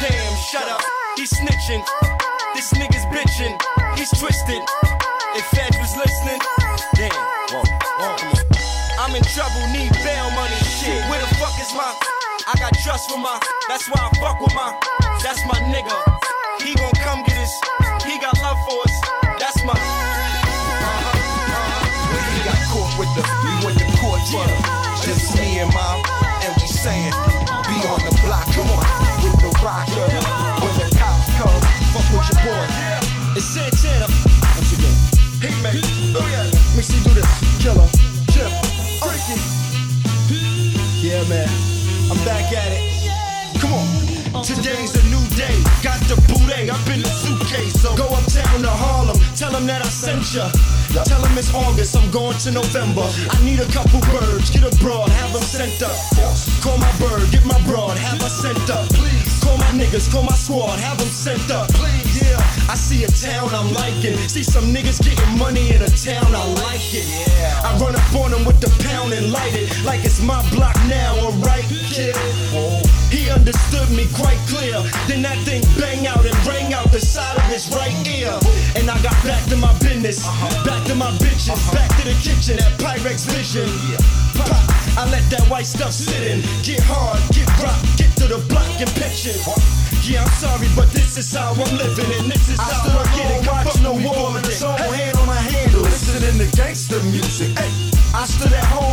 damn, 0.00 0.36
shut 0.36 0.68
up. 0.68 0.80
He 1.16 1.24
snitching. 1.24 1.84
This 2.54 2.72
nigga's 2.74 3.04
bitching. 3.06 3.58
He's 3.96 4.10
twisted. 4.10 4.93
I 13.04 13.10
got 13.10 13.20
my. 13.20 13.38
That's 13.68 13.88
why 13.90 14.00
I 14.00 14.10
fuck 14.16 14.40
with 14.40 14.54
my. 14.54 14.72
That's 15.22 15.44
my 15.44 15.58
nigga. 15.68 15.92
He 16.62 16.74
gon' 16.74 16.92
come 17.02 17.22
get 17.24 17.36
us. 17.36 17.52
He 18.04 18.18
got 18.18 18.32
love 18.40 18.56
for 18.64 18.80
us. 18.80 18.94
That's 19.38 19.62
my. 19.64 19.74
He 22.32 22.40
got 22.48 22.56
caught 22.72 22.96
with 22.98 23.12
the, 23.12 23.22
we 23.44 23.66
went 23.66 23.78
to 23.78 23.84
court 24.00 24.20
for 24.32 24.44
the, 24.48 24.56
just 25.04 25.36
me 25.36 25.58
and 25.58 25.72
mom, 25.74 26.00
and 26.44 26.54
we 26.56 26.66
saying, 26.66 27.12
be 27.68 27.76
on 27.88 28.00
the 28.08 28.12
block, 28.24 28.46
come 28.52 28.68
on, 28.72 28.84
with 29.20 29.36
the 29.40 29.52
rocker. 29.60 29.92
Uh, 29.92 30.60
when 30.60 30.74
the 30.80 30.88
cops 30.96 31.28
come, 31.36 31.60
fuck 31.92 32.08
with 32.08 32.24
your 32.32 32.40
boy. 32.40 32.64
It's 33.36 33.44
Santana. 33.44 34.08
Once 34.56 34.72
again, 34.72 34.96
hey 35.40 35.54
man, 35.62 35.76
oh 36.16 36.26
yeah, 36.30 36.44
let 36.44 36.76
me 36.76 36.82
see 36.82 37.02
do 37.04 37.12
this, 37.12 37.28
killer, 37.60 37.88
chip, 38.32 38.52
Ricky. 39.04 39.40
Yeah, 41.04 41.24
man. 41.28 41.48
I'm 42.10 42.18
back 42.24 42.52
at 42.52 42.70
it. 42.70 42.93
Today's 44.44 44.92
a 44.92 45.04
new 45.08 45.24
day. 45.32 45.56
Got 45.80 45.96
the 46.04 46.20
booty 46.28 46.68
up 46.68 46.84
in 46.92 47.00
the 47.00 47.08
suitcase. 47.08 47.80
So 47.80 47.96
go 47.96 48.04
uptown 48.12 48.60
to 48.60 48.68
Harlem. 48.68 49.16
Tell 49.36 49.50
them 49.50 49.64
that 49.66 49.80
I 49.80 49.88
sent 49.88 50.20
ya. 50.36 50.52
Tell 51.04 51.22
them 51.22 51.32
it's 51.38 51.48
August. 51.54 51.96
I'm 51.96 52.10
going 52.10 52.36
to 52.44 52.50
November. 52.52 53.08
I 53.32 53.40
need 53.40 53.60
a 53.60 53.68
couple 53.72 54.04
birds. 54.12 54.50
Get 54.50 54.68
a 54.68 54.72
broad. 54.84 55.08
Have 55.08 55.32
them 55.32 55.42
sent 55.42 55.80
up. 55.80 55.96
Call 56.60 56.76
my 56.76 56.92
bird. 57.00 57.24
Get 57.32 57.46
my 57.48 57.56
broad. 57.64 57.96
Have 57.96 58.20
her 58.20 58.28
sent 58.28 58.68
up. 58.68 58.84
Please. 58.92 59.40
Call 59.40 59.56
my 59.56 59.72
niggas. 59.72 60.12
Call 60.12 60.28
my 60.28 60.36
squad. 60.36 60.76
Have 60.76 60.98
them 60.98 61.08
sent 61.08 61.48
up. 61.50 61.72
Please. 61.72 62.20
Yeah. 62.20 62.36
I 62.68 62.76
see 62.76 63.04
a 63.04 63.08
town 63.08 63.48
I'm 63.54 63.72
liking. 63.72 64.18
See 64.28 64.44
some 64.44 64.74
niggas 64.74 65.00
getting 65.00 65.38
money 65.38 65.72
in 65.72 65.80
a 65.80 65.88
town. 65.88 66.36
I 66.36 66.44
like 66.68 66.92
it. 66.92 67.08
Yeah. 67.08 67.64
I 67.64 67.78
run 67.80 67.96
up 67.96 68.12
on 68.12 68.30
them 68.30 68.44
with 68.44 68.60
the 68.60 68.68
pound 68.84 69.14
and 69.14 69.32
light 69.32 69.56
it. 69.56 69.72
Like 69.88 70.04
it's 70.04 70.20
my 70.20 70.44
block 70.50 70.76
now. 70.84 71.16
Alright, 71.16 71.64
kid. 71.88 72.12
He 73.14 73.30
understood 73.30 73.88
me 73.94 74.10
quite 74.10 74.42
clear. 74.50 74.74
Then 75.06 75.22
that 75.22 75.38
thing 75.46 75.62
bang 75.78 76.02
out 76.10 76.26
and 76.26 76.34
rang 76.42 76.74
out 76.74 76.90
the 76.90 76.98
side 76.98 77.38
of 77.38 77.46
his 77.46 77.70
right 77.70 77.94
ear. 78.10 78.34
And 78.74 78.90
I 78.90 78.98
got 79.06 79.14
back 79.22 79.46
to 79.54 79.56
my 79.56 79.70
business, 79.78 80.26
back 80.66 80.82
to 80.90 80.96
my 80.98 81.14
bitches, 81.22 81.54
back 81.70 81.86
to 82.02 82.10
the 82.10 82.16
kitchen 82.18 82.58
at 82.58 82.74
Pyrex 82.82 83.30
Vision. 83.30 83.70
Pop, 84.34 84.50
I 84.98 85.06
let 85.14 85.22
that 85.30 85.46
white 85.46 85.70
stuff 85.70 85.92
sit 85.92 86.26
in. 86.26 86.42
Get 86.66 86.82
hard, 86.82 87.22
get 87.30 87.46
rock, 87.62 87.78
get 87.94 88.10
to 88.18 88.26
the 88.26 88.42
block 88.50 88.66
and 88.82 88.90
pitch 88.98 89.30
it. 89.30 89.38
Yeah, 90.02 90.20
I'm 90.20 90.34
sorry, 90.36 90.68
but 90.74 90.90
this 90.90 91.16
is 91.16 91.32
how 91.32 91.54
I'm 91.54 91.70
living, 91.78 92.10
and 92.18 92.28
this 92.28 92.50
is 92.50 92.58
I 92.58 92.66
how 92.66 92.98
I 92.98 93.04
get 93.16 93.30
it. 93.30 93.46
watching 93.48 93.84
the 93.88 93.94
war 94.04 94.34
with 94.34 94.44
the 94.44 94.52
song 94.52 94.76
hand 94.76 95.16
on 95.16 95.26
my 95.26 95.40
handle, 95.40 95.80
listening 95.80 96.36
to 96.44 96.48
gangster 96.56 97.00
music. 97.08 97.56
Hey, 97.56 97.72
I 98.12 98.26
stood 98.26 98.52
at 98.52 98.68
home, 98.68 98.83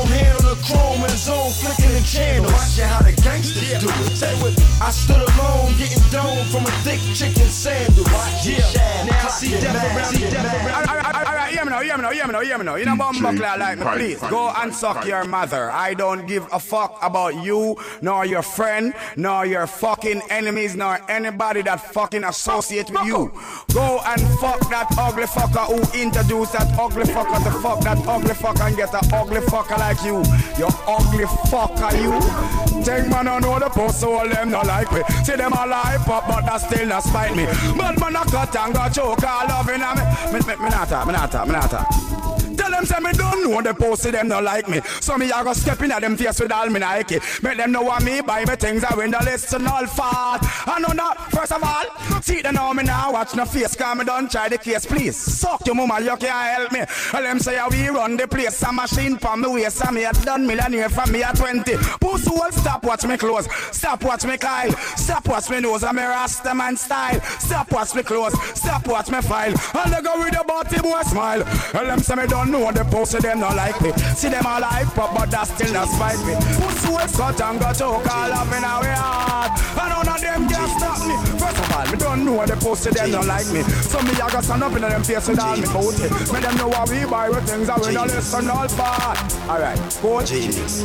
do 3.53 3.87
it. 3.87 4.17
Say 4.17 4.33
with 4.41 4.57
me. 4.57 4.65
I 4.81 4.91
stood 4.91 5.21
alone, 5.21 5.75
getting 5.77 6.00
dome 6.11 6.45
from 6.51 6.65
a 6.65 6.71
thick 6.83 6.99
chicken 7.15 7.47
sandwich. 7.47 8.05
Yeah, 8.43 9.05
now 9.05 9.25
I 9.25 9.29
see 9.29 9.51
death 9.51 9.75
around, 9.75 10.13
see 10.13 10.29
death 10.29 10.67
around. 10.67 10.89
Alright, 10.89 11.15
alright, 11.15 11.53
hear 11.53 11.65
me 11.65 11.71
now, 11.71 11.81
hear 11.81 11.97
me 11.97 12.03
now, 12.03 12.11
hear 12.11 12.27
me 12.27 12.33
now, 12.33 12.41
hear 12.41 12.57
me 12.57 12.65
now. 12.65 12.75
You 12.75 12.85
know, 12.85 12.95
bumbuckler 12.95 13.57
like 13.57 13.79
me, 13.79 13.85
please. 13.85 14.19
Go 14.29 14.51
and 14.57 14.75
suck 14.75 15.05
your 15.05 15.23
mother. 15.25 15.71
I 15.71 15.93
don't 15.93 16.27
give 16.27 16.47
a 16.51 16.59
fuck 16.59 16.99
about 17.01 17.41
you, 17.43 17.77
nor 18.01 18.25
your 18.25 18.41
friend, 18.41 18.93
nor 19.15 19.45
your 19.45 19.65
fucking 19.67 20.21
enemies, 20.29 20.75
nor 20.75 20.99
anybody 21.09 21.61
that 21.63 21.77
fucking 21.93 22.25
associate 22.25 22.91
with 22.91 23.05
you. 23.05 23.31
Go 23.73 24.01
and 24.05 24.21
fuck 24.39 24.59
that 24.69 24.87
ugly 24.97 25.23
fucker 25.23 25.65
who 25.67 25.79
introduced 25.99 26.53
that 26.53 26.67
ugly 26.77 27.05
fucker 27.05 27.41
to 27.43 27.51
fuck 27.61 27.79
that 27.81 28.05
ugly 28.05 28.33
fucker 28.33 28.67
and 28.67 28.75
get 28.75 28.93
a 28.93 29.15
ugly 29.15 29.39
fucker 29.41 29.77
like 29.77 30.03
you. 30.03 30.17
You 30.59 30.67
ugly 30.87 31.25
fucker, 31.47 31.91
you. 32.03 32.83
Take 32.83 33.07
man, 33.09 33.27
I 33.27 33.39
know 33.39 33.59
the 33.59 33.69
post, 33.69 34.01
so 34.01 34.13
all 34.13 34.27
them 34.27 34.49
not 34.49 34.65
like 34.65 34.91
me. 34.91 35.01
See 35.23 35.35
them 35.35 35.53
all 35.53 35.71
hype 36.01 36.09
up, 36.09 36.27
but 36.27 36.45
that 36.45 36.57
still 36.57 36.87
not 36.87 37.03
spite 37.03 37.35
me. 37.35 37.45
But 37.77 37.99
man, 37.99 38.15
I 38.15 38.23
cut 38.25 38.55
and 38.55 38.73
go 38.73 38.89
choke 38.89 39.23
all 39.23 39.47
loving 39.47 39.81
at 39.81 39.95
me. 39.95 40.33
Me, 40.33 40.39
me, 40.45 40.63
me 40.63 40.69
not 40.69 40.87
talk, 40.87 41.07
me 41.07 41.13
not 41.13 41.31
talk, 41.31 41.47
me 41.47 41.53
not 41.53 41.69
talk. 41.69 42.40
Tell 42.57 42.71
them 42.71 42.85
say 42.85 42.99
me 42.99 43.11
don't 43.13 43.49
know 43.49 43.61
the 43.61 43.73
pussy 43.73 44.11
them 44.11 44.27
not 44.27 44.43
like 44.43 44.67
me. 44.67 44.81
So 44.99 45.17
me 45.17 45.31
I 45.31 45.43
go 45.43 45.53
step 45.53 45.81
in 45.81 45.91
at 45.91 46.01
them 46.01 46.17
face 46.17 46.39
with 46.39 46.51
all 46.51 46.69
me 46.69 46.79
Nike. 46.79 47.19
Make 47.41 47.57
them 47.57 47.71
know 47.71 47.81
what 47.81 48.03
me 48.03 48.21
buy 48.21 48.45
me 48.45 48.55
things 48.55 48.83
I 48.83 48.95
win 48.95 49.11
the 49.11 49.19
list 49.23 49.53
and 49.53 49.67
all 49.67 49.85
fat. 49.87 50.39
I 50.67 50.79
know 50.79 50.93
that 50.93 51.31
first 51.31 51.51
of 51.51 51.63
all. 51.63 52.21
See 52.21 52.41
them 52.41 52.55
know 52.55 52.73
me 52.73 52.83
now 52.83 53.13
watch 53.13 53.35
no 53.35 53.45
face 53.45 53.75
cause 53.75 53.97
me 53.97 54.05
don't 54.05 54.31
try 54.31 54.49
the 54.49 54.57
case 54.57 54.85
please. 54.85 55.15
Suck 55.15 55.65
your 55.65 55.75
mama 55.75 55.99
you 56.01 56.15
can't 56.17 56.59
help 56.59 56.71
me. 56.71 56.81
Tell 57.11 57.23
them 57.23 57.39
say 57.39 57.59
we 57.69 57.87
run 57.89 58.17
the 58.17 58.27
place. 58.27 58.61
A 58.63 58.71
machine 58.71 59.17
for 59.17 59.35
me 59.37 59.47
waist 59.47 59.83
and 59.83 59.95
me 59.95 60.03
a 60.03 60.13
done 60.13 60.45
millionaire 60.45 60.89
from 60.89 61.11
me 61.11 61.23
at 61.23 61.35
20. 61.35 61.77
Pussy 61.99 62.29
will 62.29 62.51
stop 62.51 62.83
watch 62.83 63.05
me 63.05 63.17
clothes. 63.17 63.47
Stop 63.71 64.03
watch 64.03 64.25
me 64.25 64.37
Kyle. 64.37 64.71
Stop 64.97 65.27
watch 65.27 65.49
me 65.49 65.59
nose 65.59 65.83
and 65.83 65.95
me 65.97 66.03
rasta 66.03 66.53
man 66.53 66.77
style. 66.77 67.19
Stop 67.39 67.71
watch 67.71 67.95
me 67.95 68.03
clothes. 68.03 68.35
Stop 68.57 68.87
watch 68.87 69.09
me 69.09 69.21
file. 69.21 69.53
And 69.75 69.93
they 69.93 70.01
go 70.01 70.19
with 70.19 70.31
the 70.31 70.43
body 70.47 70.79
boy 70.79 71.01
smile. 71.03 71.43
Tell 71.71 71.85
them 71.85 71.99
say 71.99 72.15
me 72.15 72.27
don't 72.27 72.50
know 72.51 72.71
the 72.71 72.83
pussy 72.85 73.19
them 73.19 73.39
not 73.39 73.55
like 73.55 73.79
me. 73.81 73.91
See 74.15 74.29
them 74.29 74.45
all 74.45 74.61
hype 74.61 74.97
up 74.97 75.15
but 75.15 75.31
that 75.31 75.47
still 75.47 75.73
not 75.73 75.87
spite 75.87 76.19
me. 76.27 76.35
Pussy 76.59 76.89
will 76.89 77.07
cut 77.15 77.41
and 77.41 77.59
go 77.59 77.71
choke 77.73 78.07
all 78.11 78.33
up 78.33 78.51
in 78.51 78.63
our 78.63 78.85
heart. 78.85 79.51
And 79.79 79.89
none 79.89 80.09
of 80.09 80.21
them 80.21 80.49
can 80.49 80.67
stop 80.77 80.99
me. 81.07 81.15
First 81.39 81.57
of 81.57 81.71
all, 81.71 81.85
me 81.91 81.97
don't 81.97 82.25
know 82.25 82.33
what 82.33 82.49
the 82.49 82.57
pussy 82.57 82.91
them 82.91 83.11
not 83.11 83.25
like 83.25 83.47
me. 83.51 83.63
So 83.87 84.01
me 84.01 84.11
I 84.19 84.29
go 84.29 84.41
stand 84.41 84.63
up 84.63 84.75
in 84.75 84.81
them 84.81 85.03
face 85.03 85.27
with 85.27 85.39
all 85.39 85.55
me 85.55 85.67
booty. 85.71 86.07
Make 86.31 86.43
them 86.43 86.55
know 86.57 86.67
what 86.67 86.89
we 86.89 87.05
buy 87.05 87.29
with 87.29 87.47
things 87.47 87.69
I 87.69 87.77
win 87.79 87.97
a 87.97 88.03
listen 88.03 88.49
all 88.49 88.67
part. 88.67 89.17
Alright, 89.47 89.79
go 90.01 90.21
genius. 90.21 90.83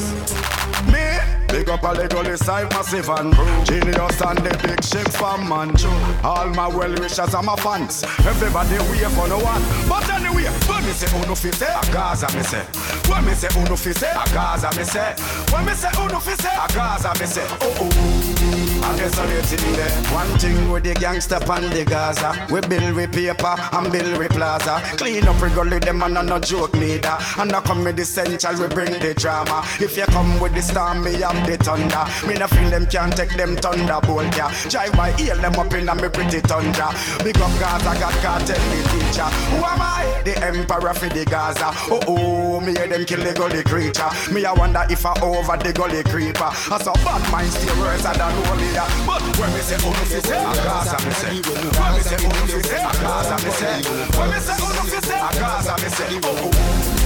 Me, 0.93 1.19
big 1.49 1.69
up 1.69 1.83
a 1.83 1.93
little 1.93 2.37
side 2.37 2.71
massive 2.71 3.09
and 3.09 3.35
genius 3.67 4.21
and 4.23 4.39
the 4.39 4.53
big 4.63 4.83
ship 4.85 5.09
from 5.13 5.49
man. 5.49 5.75
All 6.23 6.49
my 6.51 6.69
well 6.69 6.95
wishers 7.01 7.35
and 7.35 7.47
my 7.47 7.57
fans. 7.57 8.05
Everybody 8.25 8.79
wait 8.91 9.11
for 9.17 9.27
no 9.29 9.39
one. 9.39 9.63
But 9.89 10.09
anyway, 10.11 10.47
when 10.69 10.85
me 10.85 10.93
say 10.93 11.11
uno 11.19 11.35
fi 11.53 11.65
a 11.67 11.93
Gaza 11.93 12.27
me 12.37 12.43
say. 12.43 12.65
When 13.11 13.25
me 13.25 13.35
say 13.35 13.49
uno 13.61 13.77
fi 13.77 13.93
say 13.93 14.11
a 14.11 14.25
Gaza 14.33 14.71
me 14.77 14.85
say. 14.85 15.15
When 15.51 15.65
me 15.65 15.73
say 15.75 15.91
uno 15.99 16.19
fi 16.21 16.35
say 16.37 16.57
a 16.57 16.67
Gaza 16.73 17.13
me 17.21 17.27
say. 17.27 17.47
Oh 17.61 17.75
oh. 17.81 18.66
I 18.87 18.97
guess 18.97 19.19
I'm 19.19 19.29
in 19.29 19.73
there. 19.75 19.91
One 20.15 20.39
thing 20.39 20.71
with 20.71 20.85
the 20.85 20.95
gangster 20.95 21.41
pan 21.41 21.69
the 21.71 21.85
Gaza. 21.85 22.47
We 22.53 22.61
build 22.61 22.95
with 22.95 23.13
paper 23.13 23.57
and 23.73 23.91
build 23.91 24.17
with 24.17 24.31
plaza. 24.31 24.81
Clean 24.97 25.27
up 25.27 25.43
regularly 25.43 25.81
them 25.81 26.03
and 26.05 26.15
no 26.15 26.39
joke 26.39 26.75
neither. 26.75 27.19
And 27.39 27.53
I 27.53 27.61
come 27.63 27.83
with 27.83 27.97
the 27.97 28.05
central 28.05 28.55
we 28.61 28.69
bring 28.69 28.93
the 28.93 29.13
drama. 29.15 29.65
If 29.81 29.97
you 29.97 30.07
come 30.07 30.39
with 30.39 30.55
the 30.55 30.63
storm, 30.63 31.03
me 31.03 31.15
have 31.15 31.35
the 31.47 31.57
thunder. 31.57 32.07
Me 32.29 32.39
no 32.39 32.47
feel 32.47 32.71
them 32.71 32.87
can't 32.87 33.17
take 33.17 33.37
them 33.37 33.57
thunderbolt 33.57 34.37
yeah. 34.37 34.55
Drive 34.71 34.93
by 34.93 35.11
heal 35.19 35.37
them 35.37 35.59
up 35.59 35.75
in 35.75 35.89
a 35.89 35.95
me 35.97 36.09
pretty 36.09 36.41
tundra. 36.43 36.95
Big 37.25 37.37
up 37.39 37.51
Gaza, 37.59 37.91
got 37.99 38.15
Kartel 38.23 38.63
the 38.71 38.79
teacher. 38.95 39.29
Who 39.51 39.65
am 39.67 39.83
I? 39.83 40.23
The 40.25 40.39
emperor 40.47 40.95
for 40.95 41.09
the 41.09 41.25
Gaza. 41.25 41.75
Oh 41.91 42.01
oh, 42.07 42.61
me 42.61 42.73
hear 42.73 42.87
them 42.87 43.05
kill 43.05 43.23
the 43.25 43.35
gully 43.35 43.65
creature. 43.65 44.11
Me 44.33 44.45
I 44.45 44.53
wonder 44.53 44.87
if 44.89 45.05
I 45.05 45.19
over 45.21 45.57
the 45.57 45.73
gully 45.73 46.05
creeper. 46.05 46.55
I 46.71 46.79
saw 46.79 46.95
bad 47.03 47.27
mind 47.33 47.51
still 47.51 47.77
worse 47.81 48.05
than 48.05 48.15
holy. 48.47 48.76
But 48.77 49.23
when 49.41 49.51
me 49.55 49.61
say, 49.61 49.77
oh, 49.81 49.89
me 49.89 50.05
say, 50.05 50.21
a 50.21 50.53
Gaza, 50.53 50.97
me 51.01 51.13
say. 51.17 51.41
When 51.41 51.93
me 51.97 52.01
say, 52.05 52.17
oh, 52.21 52.29
me 52.45 52.61
say, 52.61 52.77
a 52.77 52.93
Gaza, 53.01 53.37
me 53.41 53.51
say. 53.57 53.81
When 54.19 54.29
me 54.29 54.39
say, 54.39 54.57
oh, 54.61 54.85
me 54.85 55.01
say, 55.01 55.17
a 55.17 55.31
Gaza, 55.41 55.75
me 55.81 55.89
say. 55.89 56.21
Oh, 56.23 56.37
oh. 56.37 56.97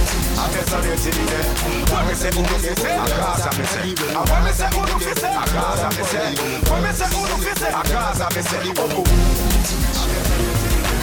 Guess 0.51 0.73
I 0.73 0.81
did 0.81 0.99
it. 0.99 1.47
When 1.91 2.03
me 2.07 2.13
say 2.13 2.27
uno 2.35 2.57
fi 2.59 2.73
say, 2.75 2.97
I 2.97 3.07
cause 3.07 3.45
I 3.45 3.51
me 3.55 3.63
say. 3.71 3.87
And 3.87 4.27
when 4.27 4.43
me 4.43 4.51
say 4.51 4.67
oh, 4.67 4.83
uno 4.83 4.97
fi 4.99 5.13
say, 5.15 5.31
I 5.31 5.45
cause 5.47 5.79
I 5.79 5.89
me 5.95 6.03
say. 6.11 6.35
When 6.67 6.81
me 6.83 6.91
say 6.91 7.07
oh, 7.07 7.23
uno 7.23 7.37
fi 7.39 7.53
say, 7.55 7.71
I 7.71 7.83
cause 7.87 8.19
I 8.19 8.27
me 8.35 8.41
say. 8.41 8.67
Oh, 8.75 8.91
oh. 8.91 9.05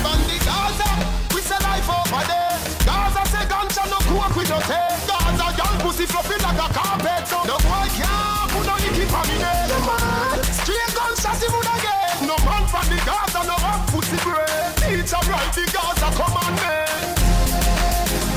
From 0.04 0.20
the 0.28 0.36
Gaza, 0.44 0.90
we 1.32 1.40
say 1.40 1.58
life 1.64 1.88
over 1.88 2.22
there. 2.28 2.60
Gaza 2.84 3.22
say 3.32 3.44
ganja 3.48 3.84
no 3.88 3.98
coke 4.04 4.36
we 4.36 4.44
don't 4.44 4.60
take. 4.68 5.00
Gaza 5.08 5.46
girl 5.56 5.74
pussy 5.80 6.04
fluffy 6.04 6.36
like 6.42 6.60
a 6.60 6.68
carpet. 6.74 7.24
So 7.24 7.38
no 7.48 7.56
boy 7.64 7.88
can't 7.96 8.50
put 8.52 8.66
no 8.68 8.74
icky 8.84 9.06
for 9.08 9.22
me 9.32 9.38
there. 9.38 10.07
Gunshot 11.28 11.42
him 11.44 11.52
would 11.52 11.68
again. 11.76 12.26
No 12.26 12.36
man 12.44 12.64
from 12.68 12.86
the 12.88 12.96
Gaza 13.04 13.44
no 13.44 13.56
have 13.60 13.86
pussy 13.92 14.16
bread. 14.24 14.76
Teacher 14.76 15.20
write 15.28 15.52
the 15.52 15.64
Gaza 15.68 16.08
commandment. 16.16 16.88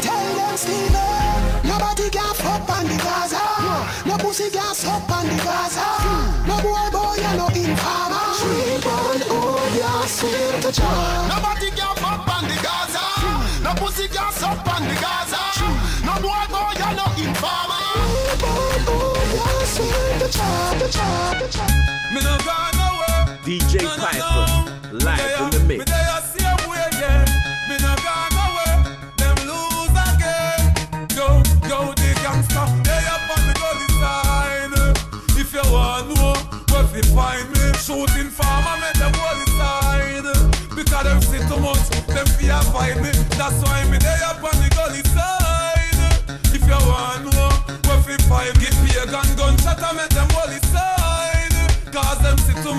Tell 0.03 0.36
them 0.36 0.57
Steven, 0.57 1.39
nobody 1.63 2.10
can 2.10 2.33
fuck 2.36 2.69
on 2.69 2.86
the 2.88 2.98
Gaza. 2.98 3.39
No 4.05 4.17
pussy 4.17 4.50
can 4.50 4.75
suck 4.75 5.10
on 5.10 5.27
the 5.27 5.36
Gaza. 5.43 5.88
No 6.48 6.60
boy 6.62 6.89
boy 6.91 7.15
you 7.15 7.33
no 7.39 7.48
informer. 7.48 8.27
Sweet 8.36 8.83
born 8.83 9.21
oh 9.31 9.63
yeah 9.77 10.05
sweet 10.05 10.62
to 10.62 10.71
John. 10.71 11.29
Nobody 11.29 11.71
can 11.71 11.95
fuck 11.95 12.27
on 12.27 12.43
the 12.43 12.57
Gaza. 12.60 13.03
No 13.63 13.71
pussy 13.75 14.07
can 14.07 14.31
suck 14.33 14.67
on 14.67 14.83
the 14.83 14.95
Gaza. 15.00 15.39
No 16.03 16.13
boy 16.19 16.43
boy 16.51 16.74
you 16.75 16.91
no 17.00 17.07
informer. 17.24 17.83
Sweet 18.36 18.83
oh 18.88 19.15
yeah 19.31 19.63
sweet 19.63 20.19
to 20.19 20.27
to 20.79 21.57
John. 21.57 21.71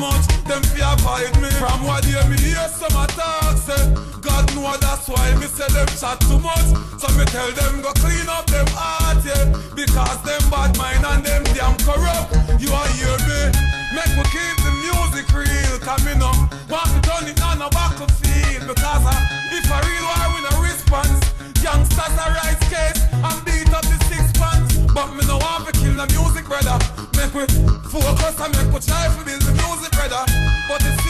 Much, 0.03 0.27
them 0.51 0.63
fear 0.75 0.91
fight 1.07 1.31
me. 1.39 1.49
From 1.63 1.87
what 1.87 2.03
you 2.11 2.19
me 2.27 2.35
hear 2.43 2.67
some 2.67 2.91
attack 2.99 3.55
say, 3.63 3.83
God 4.19 4.51
know 4.55 4.75
that's 4.83 5.07
why 5.07 5.31
me 5.39 5.47
say 5.47 5.71
them 5.71 5.87
chat 5.95 6.19
too 6.27 6.43
much. 6.43 6.69
So 6.99 7.07
me 7.15 7.25
tell 7.31 7.51
them 7.55 7.81
go 7.87 7.95
clean 8.03 8.27
up 8.27 8.51
them 8.51 8.67
heart, 8.75 9.23
yeah. 9.23 9.47
Because 9.79 10.19
them 10.27 10.43
bad 10.51 10.75
mind 10.75 11.07
and 11.07 11.23
them 11.23 11.45
damn 11.55 11.79
corrupt. 11.87 12.35
You 12.59 12.75
are 12.75 12.91
hear 12.99 13.15
me? 13.31 13.41
Make 13.95 14.13
me 14.19 14.25
keep 14.35 14.57
the 14.67 14.75
music 14.83 15.31
real. 15.31 15.79
Cause 15.79 16.03
me 16.03 16.19
no 16.19 16.35
want 16.67 16.91
to 16.91 16.99
turn 17.07 17.31
it 17.31 17.39
on 17.39 17.63
a 17.63 17.71
battlefield. 17.71 18.67
Because 18.67 19.05
uh, 19.07 19.55
if 19.55 19.71
I 19.71 19.79
real 19.87 20.03
war 20.11 20.27
with 20.35 20.51
a 20.51 20.55
response, 20.67 21.23
youngsters 21.63 22.15
are 22.19 22.35
right 22.43 22.59
case 22.67 22.99
and 23.07 23.39
beat 23.47 23.71
up 23.71 23.87
the 23.87 23.99
six 24.11 24.35
pants. 24.35 24.83
But 24.91 25.15
me 25.15 25.23
no 25.31 25.39
want 25.39 25.71
to 25.71 25.73
kill 25.79 25.95
the 25.95 26.11
music, 26.11 26.51
brother. 26.51 26.75
Make 27.15 27.35
we 27.39 27.47
focus 27.87 28.35
and 28.41 28.51
make 28.57 28.71
we 28.75 28.81
try 28.81 29.07
to 29.07 29.23
build 29.23 29.43
the 29.43 29.53
music, 29.53 29.92
brother. 30.13 30.27
But 30.69 30.85
it 30.85 31.02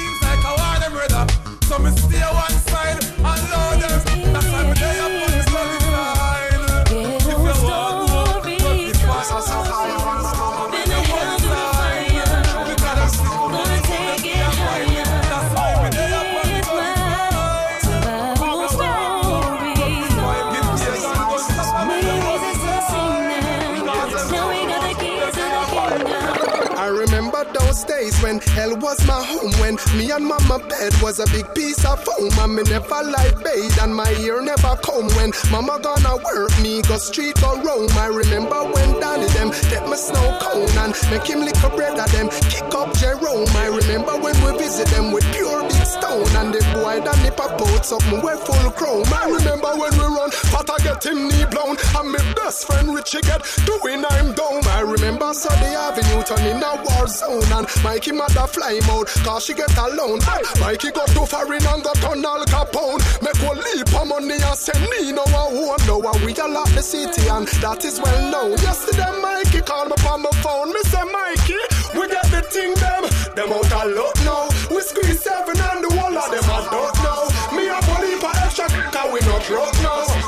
hell 28.51 28.77
was 28.77 29.05
my 29.07 29.23
home 29.23 29.53
When 29.61 29.77
me 29.97 30.11
and 30.11 30.27
mama 30.27 30.59
bed 30.59 30.93
was 31.03 31.21
a 31.21 31.27
big 31.33 31.47
piece 31.55 31.85
of 31.85 32.03
foam. 32.05 32.31
And 32.39 32.57
me 32.57 32.63
never 32.65 33.03
like 33.03 33.43
bathe 33.43 33.79
and 33.81 33.95
my 33.95 34.11
ear 34.21 34.43
never 34.43 34.77
come 34.83 35.09
When 35.17 35.33
mama 35.51 35.79
gonna 35.83 36.17
work 36.17 36.53
me 36.61 36.83
go 36.83 36.97
street 36.99 37.43
or 37.43 37.61
roam. 37.63 37.91
I 37.97 38.07
remember 38.07 38.65
when 38.73 39.01
Danny 39.01 39.27
them 39.37 39.51
get 39.71 39.87
my 39.89 39.97
snow 39.97 40.39
cone 40.41 40.71
And 40.79 40.95
make 41.11 41.27
him 41.27 41.41
lick 41.41 41.57
a 41.63 41.71
bread 41.71 41.99
of 41.99 42.11
them. 42.13 42.29
Kick 42.51 42.75
up 42.75 42.93
Jerome. 42.97 43.49
I 43.57 43.67
remember 43.67 44.17
when 44.19 44.37
we 44.45 44.59
visit 44.59 44.89
them 44.89 45.13
with 45.13 45.25
pure 45.33 45.62
And 46.03 46.51
the 46.53 46.59
boy 46.75 46.99
that 46.99 47.15
nip 47.23 47.39
a 47.39 47.47
boat 47.55 47.87
something 47.87 48.19
we 48.19 48.35
full 48.43 48.71
chrome 48.75 49.07
I 49.15 49.31
remember 49.31 49.71
when 49.79 49.95
we 49.95 50.03
run 50.11 50.35
Pata 50.51 50.75
get 50.83 51.07
him 51.07 51.31
knee 51.31 51.47
blown. 51.47 51.79
And 51.95 52.11
my 52.11 52.19
best 52.35 52.67
friend 52.67 52.91
Richie 52.91 53.23
get 53.23 53.47
doing 53.63 54.03
I'm 54.03 54.35
down. 54.35 54.67
I 54.67 54.83
remember 54.83 55.31
Sunday 55.33 55.71
Avenue 55.79 56.27
turn 56.27 56.43
in 56.43 56.59
a 56.59 56.75
war 56.83 57.07
zone 57.07 57.47
And 57.55 57.71
Mikey 57.87 58.19
mother 58.19 58.51
fly 58.51 58.83
mode 58.91 59.07
Cause 59.23 59.47
she 59.47 59.55
get 59.55 59.71
alone. 59.79 60.19
Hey, 60.27 60.43
Mikey 60.59 60.91
got 60.91 61.07
too 61.15 61.23
foreign 61.23 61.63
and 61.63 61.87
got 61.87 62.03
on 62.03 62.27
Al 62.27 62.43
Capone. 62.51 62.99
Make 63.23 63.39
one 63.39 63.63
leap 63.63 63.95
of 63.95 64.03
money 64.11 64.43
and 64.43 64.59
send 64.59 64.83
me 64.91 65.15
no 65.15 65.23
one. 65.31 65.55
Who 65.55 65.71
know 65.87 66.03
we 66.27 66.35
a 66.35 66.47
lot 66.51 66.67
the 66.75 66.83
city 66.83 67.31
And 67.31 67.47
that 67.63 67.87
is 67.87 68.03
well 68.03 68.21
known. 68.27 68.59
Yesterday 68.59 69.07
Mikey 69.23 69.63
called 69.63 69.95
me 69.95 69.97
on 70.11 70.27
my 70.27 70.35
phone. 70.43 70.75
Me 70.75 70.83
say 70.91 71.07
Mikey, 71.07 71.63
we 71.95 72.11
get 72.11 72.27
the 72.35 72.43
thing 72.51 72.75
them. 72.75 73.07
Them 73.39 73.55
out 73.55 73.71
of 73.71 73.87
luck 73.95 74.22
Cause 79.43 79.51
we 79.51 79.57
not 79.57 79.75
broke 79.75 80.09
now 80.09 80.22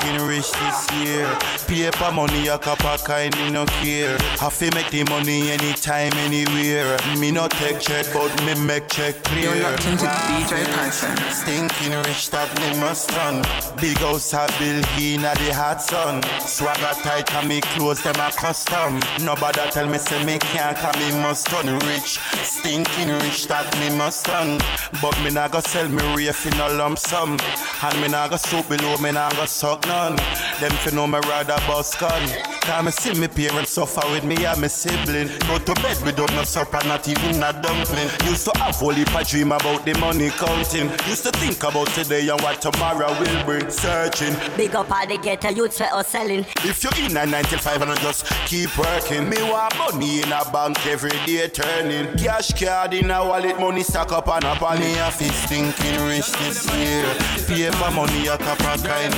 this 0.00 0.22
rich 0.22 0.50
this 0.52 0.92
year. 0.92 1.38
Paper 1.66 2.12
money 2.12 2.48
a 2.48 2.58
cup 2.58 2.84
of 2.84 3.02
kind 3.04 3.34
me 3.36 3.50
no 3.50 3.66
care. 3.66 4.16
Have 4.38 4.56
to 4.58 4.70
make 4.74 4.90
the 4.90 5.04
money 5.04 5.50
anytime, 5.50 6.12
anywhere. 6.14 6.96
Me 7.18 7.30
no 7.30 7.48
take 7.48 7.80
check, 7.80 8.06
but 8.12 8.30
me 8.44 8.54
make 8.66 8.88
check 8.88 9.22
clear. 9.24 9.54
You're 9.54 9.62
locked 9.62 9.86
into 9.86 10.06
DJ 10.06 10.64
Python. 10.74 11.16
Stinking 11.32 11.96
rich 12.04 12.30
that 12.30 12.50
me 12.60 12.80
must 12.80 13.10
run. 13.12 13.42
Big 13.80 13.98
house 13.98 14.32
a 14.32 14.46
bill 14.58 14.82
in 14.98 15.24
a 15.24 15.34
the 15.34 15.52
hot 15.54 15.80
sun. 15.82 16.22
Swagger 16.40 16.94
tight 17.02 17.32
and 17.34 17.48
me 17.48 17.60
clothes 17.60 18.02
them 18.02 18.16
a 18.16 18.30
custom. 18.32 19.00
Nobody 19.24 19.60
tell 19.70 19.88
me 19.88 19.98
say 19.98 20.24
me 20.24 20.38
can't 20.38 20.76
cause 20.76 20.96
me 20.98 21.10
must 21.22 21.50
run 21.52 21.78
rich. 21.86 22.18
Stinking 22.42 23.10
rich 23.22 23.46
that 23.48 23.66
me 23.80 23.96
must 23.96 24.26
run. 24.28 24.58
But 25.02 25.18
me 25.22 25.30
nah 25.30 25.48
go 25.48 25.60
sell 25.60 25.88
me 25.88 26.02
rafe 26.14 26.46
in 26.46 26.60
a 26.60 26.68
lump 26.70 26.98
sum. 26.98 27.38
And 27.82 28.00
me 28.00 28.08
nah 28.08 28.28
go 28.28 28.36
soup 28.36 28.68
below 28.68 28.96
me 28.98 29.12
nah 29.12 29.30
go 29.30 29.46
suck 29.46 29.85
none. 29.86 30.16
Them 30.60 30.72
fi 30.82 30.90
know 30.94 31.06
me 31.06 31.18
rather 31.28 31.56
bust 31.66 31.98
gun. 31.98 32.22
Cause 32.62 32.84
me 32.84 32.90
see 32.90 33.20
me 33.20 33.28
parents 33.28 33.72
suffer 33.72 34.02
with 34.10 34.24
me 34.24 34.44
and 34.44 34.60
me 34.60 34.68
sibling. 34.68 35.28
Go 35.46 35.58
to 35.58 35.74
bed 35.82 36.02
without 36.04 36.32
no 36.32 36.44
supper, 36.44 36.80
not 36.86 37.06
even 37.08 37.42
a 37.42 37.52
dumpling. 37.62 38.08
Used 38.24 38.46
to 38.46 38.58
have 38.58 38.82
only 38.82 39.02
a 39.02 39.24
dream 39.24 39.52
about 39.52 39.84
the 39.84 39.94
money 39.98 40.30
counting. 40.30 40.90
Used 41.06 41.24
to 41.24 41.32
think 41.32 41.62
about 41.62 41.88
today 41.88 42.28
and 42.28 42.40
what 42.40 42.60
tomorrow 42.60 43.08
will 43.20 43.44
bring. 43.44 43.70
Searching. 43.70 44.34
Big 44.56 44.74
up 44.74 44.90
all 44.90 45.06
the 45.06 45.18
ghetto 45.18 45.50
youths 45.50 45.78
for 45.78 45.84
us 45.84 46.08
selling. 46.08 46.44
If 46.64 46.82
you're 46.82 47.06
in 47.06 47.16
a 47.16 47.26
95 47.26 47.82
and 47.82 48.00
just 48.00 48.26
keep 48.46 48.76
working. 48.78 49.28
Me 49.28 49.36
want 49.42 49.76
money 49.78 50.22
in 50.22 50.32
a 50.32 50.42
bank 50.50 50.84
every 50.86 51.10
day 51.26 51.48
turning. 51.48 52.16
Cash 52.16 52.52
card 52.60 52.94
in 52.94 53.10
a 53.10 53.24
wallet, 53.24 53.58
money 53.60 53.82
stack 53.82 54.12
up 54.12 54.28
and 54.28 54.44
up 54.44 54.62
on 54.62 54.80
me. 54.80 54.98
I 55.00 55.10
feel 55.10 55.30
stinking 55.30 56.02
rich 56.06 56.32
this 56.40 56.66
year. 56.74 57.04
Paper 57.46 57.90
money 57.94 58.26
a 58.26 58.38
cup 58.38 58.60
of 58.60 58.82
kind 58.82 59.12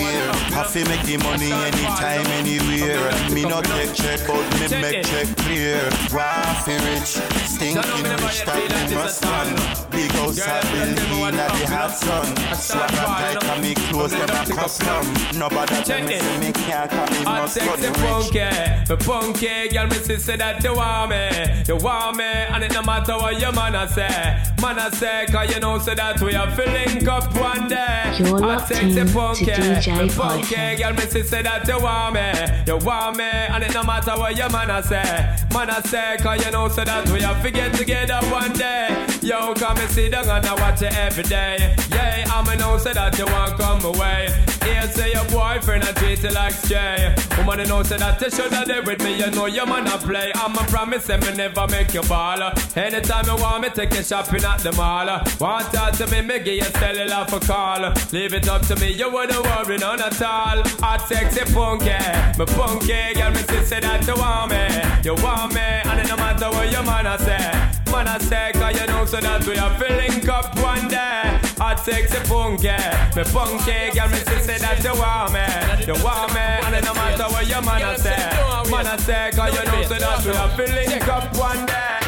here. 0.00 0.30
I 0.56 0.64
feel 0.64 0.86
make 0.88 1.04
the 1.04 1.16
money 1.18 1.52
anytime, 1.52 2.26
anywhere. 2.40 3.12
Me 3.34 3.42
not 3.44 3.64
take 3.64 3.92
check, 3.94 4.20
but 4.26 4.42
me 4.58 4.66
make 4.80 5.04
check 5.04 5.28
clear. 5.44 5.80
Raw 6.10 6.54
fi 6.64 6.74
rich, 6.88 7.20
stinking 7.46 8.04
rich 8.20 8.44
that 8.44 8.88
me 8.88 8.96
must 8.96 9.24
run. 9.24 9.48
Big 9.90 10.10
house 10.12 10.38
a 10.38 10.60
build 10.72 10.98
in 10.98 11.36
the 11.36 11.66
hot 11.68 11.92
sun. 11.92 12.26
Swagger 12.54 12.96
tight 12.96 13.44
and 13.44 13.62
me 13.62 13.74
clothes 13.74 14.12
them 14.12 14.30
a 14.30 14.54
custom. 14.54 15.04
Nobody 15.38 15.76
tell 15.82 16.02
me 16.06 16.18
say 16.18 16.38
me 16.38 16.52
can't 16.52 16.90
come 16.90 17.08
in 17.16 17.24
Hot 17.26 17.42
must 17.42 17.54
sexy 17.54 17.86
rich. 17.88 17.96
funky, 17.98 18.50
me 18.88 18.96
funky, 19.04 19.68
girl 19.68 19.86
me 19.86 19.96
say 19.96 20.16
say 20.16 20.36
that 20.36 20.62
you 20.64 20.74
want 20.74 21.10
me, 21.10 21.64
you 21.68 21.76
want 21.76 22.16
me, 22.16 22.24
and 22.24 22.64
it 22.64 22.72
no 22.72 22.82
matter 22.82 23.14
what 23.14 23.40
your 23.40 23.52
man 23.52 23.74
a 23.74 23.88
say, 23.88 24.42
man 24.62 24.78
a 24.78 24.90
say, 24.94 25.26
'cause 25.30 25.52
you 25.52 25.60
know 25.60 25.78
say 25.78 25.94
that 25.94 26.20
we 26.20 26.34
are 26.34 26.50
filling 26.52 27.08
up 27.08 27.34
one 27.36 27.68
day. 27.68 28.14
You're 28.18 28.28
Hot 28.28 28.40
locked 28.40 28.68
sexy 28.68 28.90
in 28.90 29.06
to 29.06 29.12
funky, 29.12 29.52
DJ 29.94 30.10
funky, 30.12 30.54
Python. 30.54 30.76
girl 30.76 30.92
me 30.94 31.10
say 31.10 31.22
say 31.22 31.42
that 31.42 31.66
you 31.66 31.78
want 31.78 32.14
me, 32.14 32.30
you 32.66 32.78
want 32.84 33.16
me, 33.16 33.24
and 33.24 33.64
it 33.64 33.74
no 33.74 33.82
matter 33.82 34.12
what 34.12 34.36
your 34.36 34.50
man 34.50 34.70
a 34.70 34.82
say, 34.82 35.36
man 35.52 35.70
a 35.70 35.86
say, 35.86 36.16
'cause 36.18 36.44
you 36.44 36.50
know 36.50 36.68
say 36.68 36.84
that 36.84 37.08
we 37.10 37.22
are 37.24 37.40
to 37.42 37.50
get 37.50 37.74
together 37.74 38.18
one 38.30 38.52
day. 38.52 38.88
Yo, 39.22 39.54
come 39.54 39.78
and 39.78 39.90
sit 39.90 40.12
down 40.12 40.28
and 40.28 40.46
I 40.46 40.54
watch 40.54 40.80
you 40.82 40.88
every 40.88 41.24
day. 41.24 41.74
Yeah, 41.90 42.24
I'ma 42.32 42.54
know 42.54 42.78
say 42.78 42.92
that 42.92 43.18
you 43.18 43.26
want 43.26 43.58
come 43.58 43.84
away. 43.84 44.28
Here 44.64 44.82
say 44.88 45.12
your 45.12 45.24
boyfriend 45.24 45.84
I 45.84 45.92
treat 45.92 46.22
you 46.22 46.30
like 46.30 46.52
stray. 46.52 47.14
Woman, 47.36 47.60
you 47.60 47.66
know 47.66 47.82
say 47.82 47.96
that 47.96 48.20
you 48.20 48.30
shoulda 48.30 48.64
there 48.66 48.82
with 48.82 49.02
me. 49.02 49.16
You 49.18 49.30
know 49.30 49.46
your 49.46 49.66
man 49.66 49.86
a 49.86 49.98
play. 49.98 50.32
I'ma 50.34 50.62
promise 50.66 51.06
him 51.08 51.20
me 51.20 51.34
never 51.34 51.66
make 51.68 51.94
you 51.94 52.02
ball. 52.02 52.52
Anytime 52.76 53.26
you 53.26 53.36
want 53.36 53.62
me, 53.62 53.70
take 53.70 53.94
you 53.94 54.02
shopping 54.02 54.44
at 54.44 54.58
the 54.60 54.72
mall. 54.72 55.06
Want 55.40 55.72
talk 55.72 55.94
to 55.96 56.06
me, 56.08 56.22
me 56.22 56.38
give 56.40 56.54
you 56.54 56.70
cellular 56.80 57.24
for 57.26 57.40
call. 57.40 57.92
Leave 58.12 58.34
it 58.34 58.48
up 58.48 58.62
to 58.66 58.76
me, 58.76 58.92
you 58.92 59.10
wouldn't 59.10 59.42
worry 59.44 59.78
none 59.78 60.00
at 60.00 60.20
all. 60.22 60.62
Hot 60.80 61.06
sexy 61.08 61.44
funky, 61.52 61.90
me 62.38 62.46
funky, 62.46 63.14
girl 63.14 63.30
me 63.30 63.42
say 63.64 63.80
that 63.80 64.06
you 64.06 64.14
want 64.14 64.50
me, 64.50 64.64
you 65.04 65.14
want 65.22 65.54
me, 65.54 65.60
and 65.60 66.08
no 66.08 66.16
matter 66.16 66.50
what 66.50 66.70
your 66.70 66.82
man 66.82 67.06
a 67.06 67.18
say. 67.18 67.92
Man 67.92 68.06
a 68.06 68.20
say, 68.20 68.52
'cause 68.52 68.78
you 68.78 68.86
know 68.86 69.04
so 69.04 69.20
that 69.20 69.44
we 69.46 69.56
are 69.56 69.74
filling 69.78 70.28
up 70.28 70.56
one 70.58 70.88
day. 70.88 71.39
Sexy 71.84 72.18
funky, 72.28 72.68
me 73.16 73.24
funky, 73.24 73.90
girl 73.94 74.08
me 74.10 74.16
say 74.18 74.40
say 74.40 74.58
that 74.58 74.84
you 74.84 74.92
want 75.00 75.32
me, 75.32 75.86
you 75.86 76.04
want 76.04 76.32
me, 76.34 76.40
and 76.40 76.74
it 76.76 76.84
no 76.84 76.92
matter 76.94 77.24
what 77.24 77.46
your 77.48 77.62
man 77.62 77.82
a 77.82 77.98
say. 77.98 78.70
Man 78.70 78.86
a 78.86 78.98
say, 78.98 79.30
'cause 79.34 79.54
you 79.54 79.64
know 79.64 79.82
so 79.88 79.94
that 79.94 80.24
we 80.24 80.32
are 80.32 80.50
filling 80.56 81.02
up 81.08 81.36
one 81.36 81.66
day. 81.66 81.99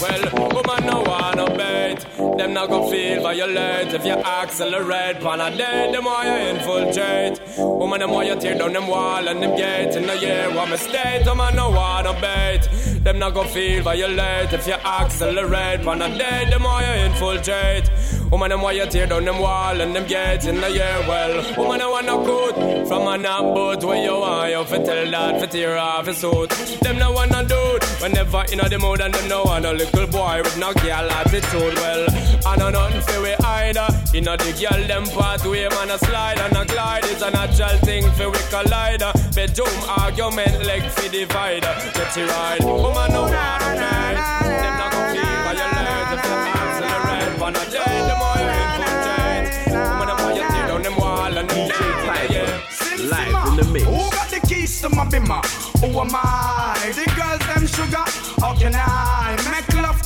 Well, 0.00 0.24
woman 0.32 0.86
no 0.86 1.02
wanna 1.02 1.46
bait. 1.58 2.06
Them 2.38 2.54
not 2.54 2.70
gon' 2.70 2.90
feel 2.90 3.22
violate 3.22 3.92
If 3.92 4.04
you 4.06 4.12
accelerate. 4.12 5.20
Pan 5.20 5.40
a 5.40 5.54
day, 5.54 5.92
the 5.92 6.00
more 6.00 6.24
you 6.24 6.36
infiltrate. 6.52 7.40
Woman, 7.58 8.00
the 8.00 8.06
more 8.06 8.24
you 8.24 8.34
tear 8.40 8.56
down 8.56 8.72
them 8.72 8.86
wall 8.86 9.28
and 9.28 9.42
them 9.42 9.54
gates 9.56 9.96
In 9.96 10.06
the 10.06 10.16
year, 10.16 10.50
what 10.54 10.70
mistake 10.70 11.26
Woman 11.26 11.54
no 11.54 11.70
wanna 11.70 12.14
bait. 12.14 12.62
Them 13.04 13.18
not 13.18 13.34
gon' 13.34 13.48
feel 13.48 13.82
violate 13.82 14.52
If 14.52 14.66
you 14.66 14.74
accelerate. 14.74 15.82
Pan 15.82 16.00
a 16.00 16.08
day, 16.16 16.48
the 16.50 16.58
more 16.58 16.80
you 16.80 16.94
infiltrate. 17.04 17.90
Woman, 18.30 18.50
the 18.50 18.56
more 18.56 18.72
you 18.72 18.86
tear 18.86 19.06
down 19.06 19.24
them 19.24 19.38
wall 19.40 19.80
and 19.80 19.94
them 19.94 20.06
gates 20.06 20.46
In 20.46 20.60
the 20.60 20.70
year, 20.70 21.04
well 21.08 21.44
Woman, 21.58 21.80
I 21.80 21.86
wanna 21.88 22.24
good 22.24 22.88
From 22.88 23.08
a 23.08 23.18
boat 23.42 23.82
Where 23.82 24.02
you 24.02 24.12
want 24.12 24.50
you 24.50 24.64
fi 24.64 24.78
tell 24.84 25.10
that 25.10 25.40
Fi 25.40 25.46
tear 25.46 25.76
off 25.76 26.06
his 26.06 26.18
suit. 26.18 26.50
Them 26.80 26.98
no 26.98 27.10
wanna 27.12 27.44
do 27.44 27.76
it. 27.76 27.84
Whenever 28.00 28.44
in 28.52 28.58
the 28.58 28.78
mood 28.78 29.00
and 29.00 29.12
them 29.12 29.28
no 29.28 29.42
want 29.42 29.64
a 29.64 29.72
little 29.92 30.10
boy 30.10 30.40
with 30.42 30.56
no 30.58 30.72
girl 30.74 31.10
attitude. 31.10 31.74
Well, 31.76 32.06
I 32.46 32.56
know 32.56 32.70
nothing 32.70 33.00
for 33.02 33.22
we 33.22 33.34
either. 33.34 33.88
You 34.12 34.20
know 34.22 34.36
the 34.36 34.52
girl 34.58 34.86
them 34.86 35.04
pathway 35.04 35.68
man 35.68 35.90
a 35.90 35.98
slide 35.98 36.38
and 36.38 36.56
a 36.56 36.64
glide. 36.64 37.04
It's 37.04 37.22
a 37.22 37.30
natural 37.30 37.78
thing 37.78 38.10
for 38.12 38.30
we 38.30 38.38
collide. 38.50 39.02
Bedroom 39.34 39.76
argument 39.98 40.64
like 40.66 40.84
fi 40.90 41.08
divide. 41.08 41.62
Get 41.62 42.16
you 42.16 42.26
right. 42.26 42.60
Woman 42.62 43.12
no 43.12 43.22
want 43.22 43.32
to. 43.32 43.78
Them 44.50 44.74
not 44.78 44.92
gonna 44.92 45.12
feel 45.14 45.24
violate 45.44 46.12
if 46.14 46.24
you 46.24 46.36
accelerate. 46.58 47.42
On 47.42 47.54
a 47.56 47.64
day, 47.70 47.96
the 48.08 48.14
more 48.20 48.38
you 48.40 48.50
infiltrate. 48.60 49.46
Woman, 49.90 50.06
the 50.08 50.14
more 50.22 50.32
you 50.32 50.44
tear 50.50 50.66
down 50.68 50.82
them 50.82 50.96
wall 50.96 51.36
and 51.38 51.48
them 51.48 51.68
gates. 51.68 52.30
Yeah. 52.30 52.60
Live 53.00 53.48
in 53.48 53.56
the 53.56 53.64
mix. 53.72 53.84
Who 53.84 54.10
got 54.10 54.28
the 54.28 54.40
keys 54.46 54.80
to 54.82 54.88
my 54.90 55.04
bimmer? 55.06 55.42
Who 55.80 55.86
am 55.98 56.10
I? 56.14 56.92
The 56.94 57.04
girls 57.16 57.40
them 57.48 57.66
sugar. 57.66 58.04
How 58.40 58.54
can 58.54 58.74
I 58.74 58.78
make 58.78 58.88
love 59.20 59.29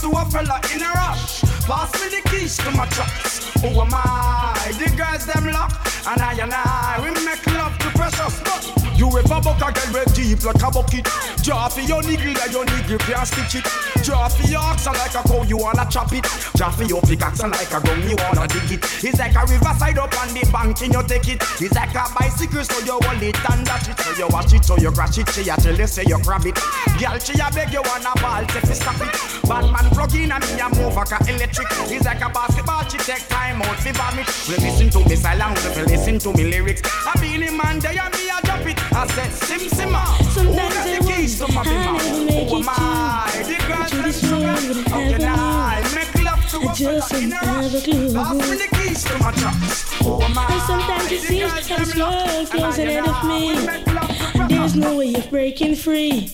to 0.05 0.11
a 0.19 0.25
fella 0.27 0.61
in 0.75 0.83
a 0.83 0.91
rush? 0.91 1.41
Pass 1.65 1.93
me 2.01 2.09
the 2.11 2.29
keys 2.29 2.57
to 2.59 2.71
my 2.73 2.87
trucks. 2.89 3.51
Who 3.63 3.69
am 3.69 3.95
I? 3.95 4.73
The 4.79 4.91
girls 4.97 5.25
them 5.25 5.47
lock. 5.53 5.73
And 6.07 6.21
I 6.21 6.33
and 6.35 6.53
I 6.53 7.01
we 7.03 7.11
make 7.25 7.47
love 7.47 7.79
to 7.79 7.89
precious. 7.97 8.41
But 8.41 8.74
you 8.97 9.09
ever 9.09 9.41
buck 9.41 9.61
a 9.61 9.73
girl 9.73 9.93
with 9.93 10.15
deep 10.15 10.45
like 10.45 10.63
a 10.63 10.71
bucket? 10.71 11.07
Draw 11.43 11.69
for 11.69 11.81
your 11.81 12.03
niggle 12.03 12.33
like 12.35 12.53
your 12.53 12.65
niggle 12.65 12.99
can't 12.99 13.27
stitch 13.27 13.57
it. 13.61 13.67
Draw 14.05 14.29
for 14.29 14.47
your 14.49 14.61
oxen 14.61 14.93
like 14.93 15.15
a 15.15 15.23
cow 15.27 15.43
you 15.43 15.57
wanna 15.57 15.87
chop 15.91 16.13
it. 16.13 16.25
Draw 16.57 16.71
for 16.71 16.85
your 16.85 17.01
pickaxe 17.03 17.43
like 17.43 17.73
a 17.73 17.81
gun 17.81 18.09
you 18.09 18.17
wanna 18.17 18.47
dig 18.49 18.73
it. 18.73 18.85
It's 19.05 19.19
like 19.19 19.35
a 19.35 19.43
riverside 19.47 19.99
up 19.99 20.15
on 20.21 20.29
the 20.29 20.45
bank 20.53 20.81
and 20.83 20.93
you 20.93 21.03
take 21.05 21.29
it. 21.29 21.43
It's 21.61 21.75
like 21.75 21.95
a 21.95 22.05
bicycle 22.15 22.65
so 22.65 22.79
you 22.85 22.99
hold 23.03 23.23
it 23.23 23.37
and 23.51 23.67
dash 23.67 23.89
it. 23.89 23.99
So 23.99 24.11
you 24.17 24.29
watch 24.29 24.53
it 24.53 24.65
so 24.65 24.77
you 24.77 24.91
crash 24.91 25.19
it. 25.19 25.29
She 25.31 25.49
a 25.49 25.57
tell 25.57 25.77
you 25.77 25.87
say 25.87 26.05
you 26.07 26.19
grab 26.23 26.47
it. 26.47 26.57
Girl 27.01 27.19
she 27.19 27.35
a 27.41 27.51
beg 27.51 27.73
you 27.73 27.83
wanna 27.83 28.13
ball 28.21 28.45
take 28.47 28.69
you 28.69 28.75
stop 28.75 29.01
it. 29.01 29.13
Bad 29.49 29.69
man 29.73 29.91
plug 29.91 30.15
in 30.15 30.33
and 30.33 30.45
me 30.45 30.61
a 30.61 30.69
move 30.77 30.97
like 30.97 31.13
a 31.13 31.19
electric. 31.29 31.69
It's 31.91 32.05
like 32.05 32.23
a 32.23 32.29
basketball 32.29 32.85
she 32.89 32.99
take 32.99 33.27
time 33.29 33.63
out 33.63 33.77
fi 33.81 33.93
vomit. 33.93 34.29
We 34.49 34.57
listen 34.61 34.91
to 34.91 35.01
me 35.09 35.17
silent, 35.17 35.59
we 35.77 35.83
listen 35.85 36.19
to 36.21 36.33
me 36.33 36.45
lyrics. 36.45 36.83
I 36.85 37.13
be 37.21 37.37
the 37.37 37.53
man 37.53 37.81
there 37.81 37.97
and 37.97 38.13
me 38.15 38.29
a 38.29 38.41
drop 38.45 38.67
it. 38.67 38.84
I 38.93 39.07
said 39.09 39.33
sim 39.33 39.61
simma. 39.71 40.03
Who 40.35 40.55
got 40.55 40.73
the 40.85 41.13
keys 41.13 41.39
to 41.39 41.47
my 41.53 41.63
bimmer? 41.63 42.49
Who 42.49 42.57
am 42.57 42.69
I? 42.69 43.31
The 43.47 43.57
them 43.97 44.13
sugar. 44.13 44.91
How 44.91 45.01
can 45.11 45.25
I 45.25 45.83
make 45.95 46.15
love 46.25 46.43
to 46.51 46.59
a 46.59 46.75
fella 46.75 47.23
in 47.23 47.33
a 47.33 47.37
rush? 47.37 47.85
Pass 48.15 48.51
me 48.51 48.57
the 48.57 48.69
keys 48.77 49.05
to 49.05 49.19
my 49.19 49.31
trucks. 49.33 49.93
Who 49.99 50.23
am 50.23 50.39
I? 50.39 50.47
And 50.53 50.63
sometimes 50.63 51.13
it 51.13 51.21
seems 51.21 51.69
this 51.69 51.97
world 51.97 52.51
closing 52.51 52.89
ahead 52.89 53.09
of 53.09 53.25
me. 53.25 54.55
There's 54.55 54.75
no 54.77 54.97
way 54.99 55.15
of 55.15 55.31
breaking 55.31 55.77
free. 55.77 56.31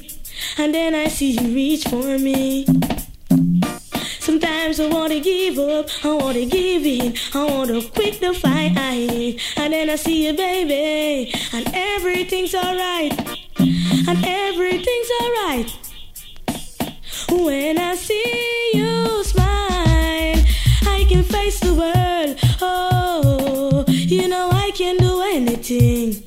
And 0.59 0.75
then 0.75 0.95
I 0.95 1.09
see 1.09 1.33
you 1.33 1.55
reach 1.55 1.85
for 1.85 2.19
me. 2.19 2.67
Sometimes 4.73 4.95
I 4.95 4.99
wanna 4.99 5.19
give 5.19 5.59
up, 5.59 5.89
I 6.05 6.13
wanna 6.15 6.45
give 6.45 6.87
in, 6.87 7.15
I 7.35 7.45
wanna 7.45 7.83
quit 7.83 8.21
the 8.21 8.33
fight. 8.33 8.77
And 9.57 9.73
then 9.73 9.91
I 9.91 9.97
see 9.97 10.29
you, 10.29 10.33
baby, 10.33 11.33
and 11.53 11.69
everything's 11.75 12.55
alright. 12.55 13.13
And 13.59 14.25
everything's 14.25 15.11
alright. 15.23 15.77
When 17.31 17.79
I 17.79 17.97
see 17.97 18.71
you 18.75 19.25
smile, 19.25 20.39
I 20.87 21.05
can 21.09 21.25
face 21.25 21.59
the 21.59 21.75
world. 21.75 22.39
Oh, 22.63 23.85
you 23.89 24.29
know 24.29 24.51
I 24.53 24.71
can 24.71 24.99
do 24.99 25.21
anything. 25.23 26.23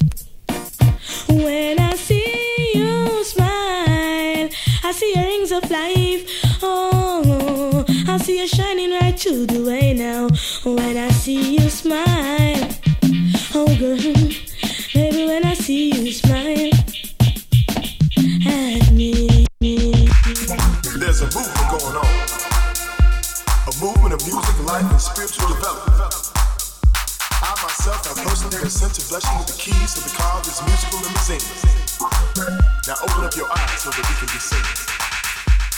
When 1.30 1.80
I 1.80 1.94
see 1.96 2.72
you 2.76 3.24
smile, 3.24 4.50
I 4.84 4.92
see 4.92 5.14
your 5.16 5.24
rings 5.24 5.52
of 5.54 5.72
life. 5.72 6.03
Through 9.34 9.48
the 9.48 9.64
way 9.66 9.94
now. 9.94 10.28
When 10.64 10.96
I 10.96 11.10
see 11.10 11.56
you 11.56 11.68
smile, 11.70 12.70
oh 13.56 13.66
girl, 13.80 13.98
baby, 14.94 15.26
when 15.26 15.44
I 15.44 15.56
see 15.56 15.90
you 15.90 16.12
smile 16.14 16.70
at 18.46 18.92
me. 18.92 19.48
There's 21.02 21.22
a 21.22 21.30
movement 21.34 21.66
going 21.74 21.98
on. 21.98 22.14
A 23.66 23.74
movement 23.82 24.14
of 24.14 24.22
music, 24.22 24.56
life, 24.70 24.86
and 24.86 25.02
spiritual 25.02 25.48
development. 25.48 25.98
I 27.42 27.58
myself 27.64 28.06
have 28.06 28.18
personally 28.28 28.58
been 28.62 28.70
sent 28.70 28.94
to 28.94 29.02
bless 29.10 29.26
you 29.26 29.38
with 29.40 29.48
the 29.48 29.58
keys 29.58 29.96
to 29.96 30.02
the 30.02 30.14
car 30.16 30.38
of 30.38 30.46
this 30.46 30.62
musical 30.62 31.00
limousine. 31.02 31.42
Now 32.86 33.02
open 33.02 33.26
up 33.26 33.36
your 33.36 33.50
eyes 33.50 33.82
so 33.82 33.90
that 33.90 33.98
we 33.98 34.14
can 34.14 34.28
be 34.30 34.40
seen. 34.40 34.83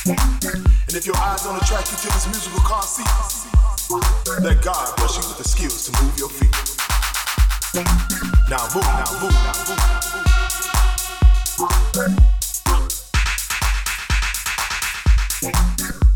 And 0.06 0.94
if 0.94 1.08
your 1.08 1.18
eyes 1.18 1.41
don't 1.44 1.60
attract 1.60 1.89
you 1.89 1.98
to 1.98 2.08
this 2.13 2.28
musical 2.28 2.60
car 2.60 2.84
seat, 2.84 3.10
let 4.44 4.62
God 4.62 4.96
bless 4.98 5.18
you 5.18 5.26
with 5.26 5.39
the 5.39 5.44
skills 5.44 5.89
to 5.89 5.91
move 6.04 6.13
your 6.20 6.30
feet. 6.30 6.54
Now 8.46 8.70
move, 8.70 8.86
now 8.86 9.10
move, 9.18 9.34
now 9.34 9.58
move, 9.65 9.82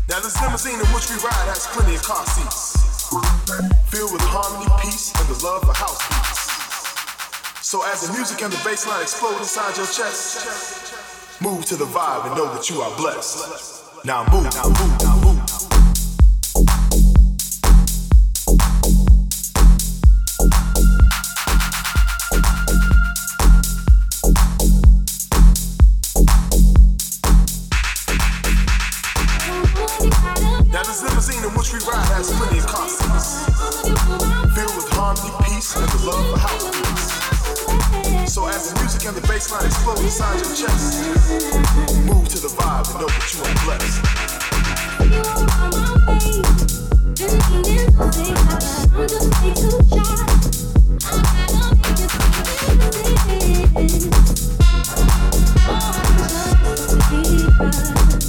now 0.08 0.20
this 0.22 0.40
limousine 0.40 0.78
in 0.78 0.86
which 0.94 1.10
we 1.10 1.16
ride 1.26 1.50
has 1.50 1.66
plenty 1.74 1.96
of 1.96 2.02
car 2.04 2.24
seats, 2.26 3.10
filled 3.90 4.12
with 4.12 4.22
harmony, 4.22 4.70
peace, 4.82 5.10
and 5.18 5.26
the 5.26 5.44
love 5.44 5.62
for 5.62 5.74
house 5.74 5.98
beats. 6.06 7.66
So 7.66 7.82
as 7.90 8.06
the 8.06 8.12
music 8.12 8.40
and 8.42 8.52
the 8.52 8.64
bass 8.64 8.86
line 8.86 9.02
explode 9.02 9.38
inside 9.38 9.76
your 9.76 9.86
chest, 9.86 11.42
move 11.42 11.64
to 11.66 11.74
the 11.74 11.86
vibe 11.86 12.26
and 12.26 12.36
know 12.36 12.54
that 12.54 12.70
you 12.70 12.80
are 12.82 12.96
blessed. 12.96 13.79
Now 14.02 14.24
move, 14.32 14.44
now 14.54 14.64
move, 14.68 15.02
now 15.02 15.16
move. 15.20 15.49
And 39.40 39.48
the 39.48 39.48
bass 39.48 39.50
line 39.52 39.66
explode 39.66 39.98
inside 40.00 40.36
your 40.40 40.54
chest. 40.54 41.00
Move 42.04 42.28
to 42.28 42.38
the 42.40 42.48
vibe 42.48 42.90
and 42.90 43.00
know 43.00 43.08
that 43.08 43.32
you 43.32 43.40
are 43.42 43.54
blessed. 43.64 44.00
I'm 48.00 49.06
just 49.08 49.28
way 49.34 49.54
too 49.54 49.80
shy. 49.88 50.10
I 50.12 50.16
gotta 50.16 50.18
make 50.20 50.36
it 57.62 58.10
You're 58.10 58.19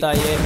taller. 0.00 0.39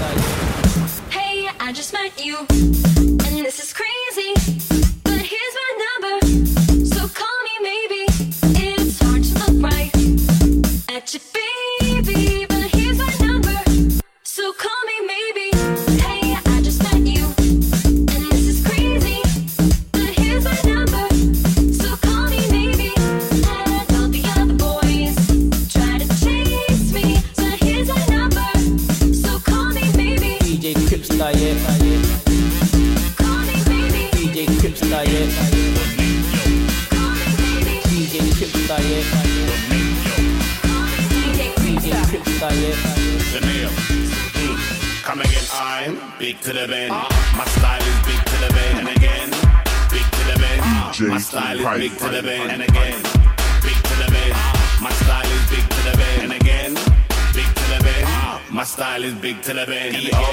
to 59.45 59.53
the 59.53 59.67
band. 59.67 59.95
D 59.95 60.09
O 60.11 60.25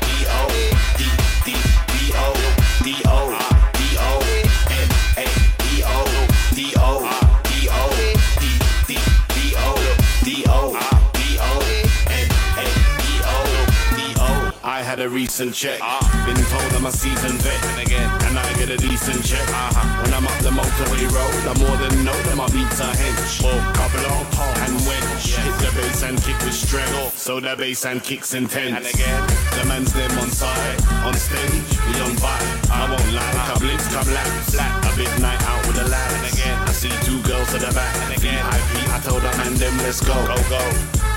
D 0.00 0.08
O 0.24 0.48
D 0.96 1.04
D 1.44 1.52
D 1.52 2.12
O 2.16 2.32
D 2.82 2.96
O 3.04 3.28
D 3.76 3.80
O 4.00 4.24
M 4.72 4.88
A 5.20 5.26
D 5.60 5.84
O 5.84 6.00
D 6.56 6.72
O 6.80 7.04
D 7.44 7.68
O 7.68 7.92
D 8.40 8.48
D 8.88 8.96
D 9.28 9.52
O 9.60 9.76
D 10.24 10.44
O 10.48 10.72
D 11.12 11.36
O 11.40 11.60
M 12.08 12.28
A 12.56 12.64
D 12.96 13.20
O 13.20 13.44
D 13.96 14.14
O. 14.16 14.52
I 14.64 14.80
had 14.80 15.00
a 15.00 15.10
recent 15.10 15.52
check. 15.54 15.80
Been 16.24 16.36
told 16.48 16.72
I'm 16.72 16.86
a 16.86 16.90
seasoned 16.90 17.42
vet, 17.42 17.62
and 18.24 18.38
I 18.38 18.50
get 18.56 18.70
a 18.70 18.78
decent 18.78 19.22
check. 19.26 19.46
Uh-huh. 19.46 20.02
When 20.02 20.14
I'm 20.14 20.26
up 20.26 20.38
the 20.40 20.48
motorway 20.48 21.04
road, 21.12 21.44
I'm 21.52 21.60
more 21.60 21.76
than 21.76 22.02
known 22.02 22.22
that 22.24 22.36
my 22.36 22.48
beats 22.48 22.80
are 22.80 22.94
hench. 22.94 23.44
Couple 23.74 24.06
on 24.08 24.24
and 24.64 24.80
wench. 24.88 25.36
hit 25.36 25.52
the 25.60 25.70
bass 25.76 26.02
and 26.02 26.16
kick 26.22 26.38
with 26.40 26.54
strength. 26.54 27.03
So 27.24 27.40
the 27.40 27.56
bass 27.56 27.86
and 27.86 28.04
kicks 28.04 28.34
intense. 28.34 28.76
And 28.76 28.84
again, 28.84 29.26
the 29.56 29.64
man's 29.64 29.94
them 29.94 30.12
on 30.18 30.28
side. 30.28 30.76
On 31.08 31.14
stage, 31.14 31.64
we 31.88 31.96
on 32.04 32.12
vibe. 32.20 32.68
I 32.68 32.84
won't 32.84 33.12
lie, 33.16 33.32
come 33.48 33.66
lips, 33.66 33.88
come 33.88 34.12
lap, 34.12 34.28
flat. 34.52 34.84
A 34.84 34.94
big 34.94 35.08
night 35.22 35.40
out 35.48 35.66
with 35.66 35.76
the 35.76 35.88
lads. 35.88 36.12
And 36.20 36.26
again, 36.34 36.58
I 36.68 36.72
see 36.72 36.92
two 37.00 37.22
girls 37.22 37.50
to 37.52 37.58
the 37.58 37.72
back. 37.72 37.96
And 37.96 38.20
again, 38.20 38.44
I 38.44 39.00
told 39.00 39.22
the 39.22 39.32
man 39.38 39.54
them, 39.54 39.74
let's 39.78 40.04
go. 40.04 40.12
Go, 40.12 40.36
go. 40.52 40.60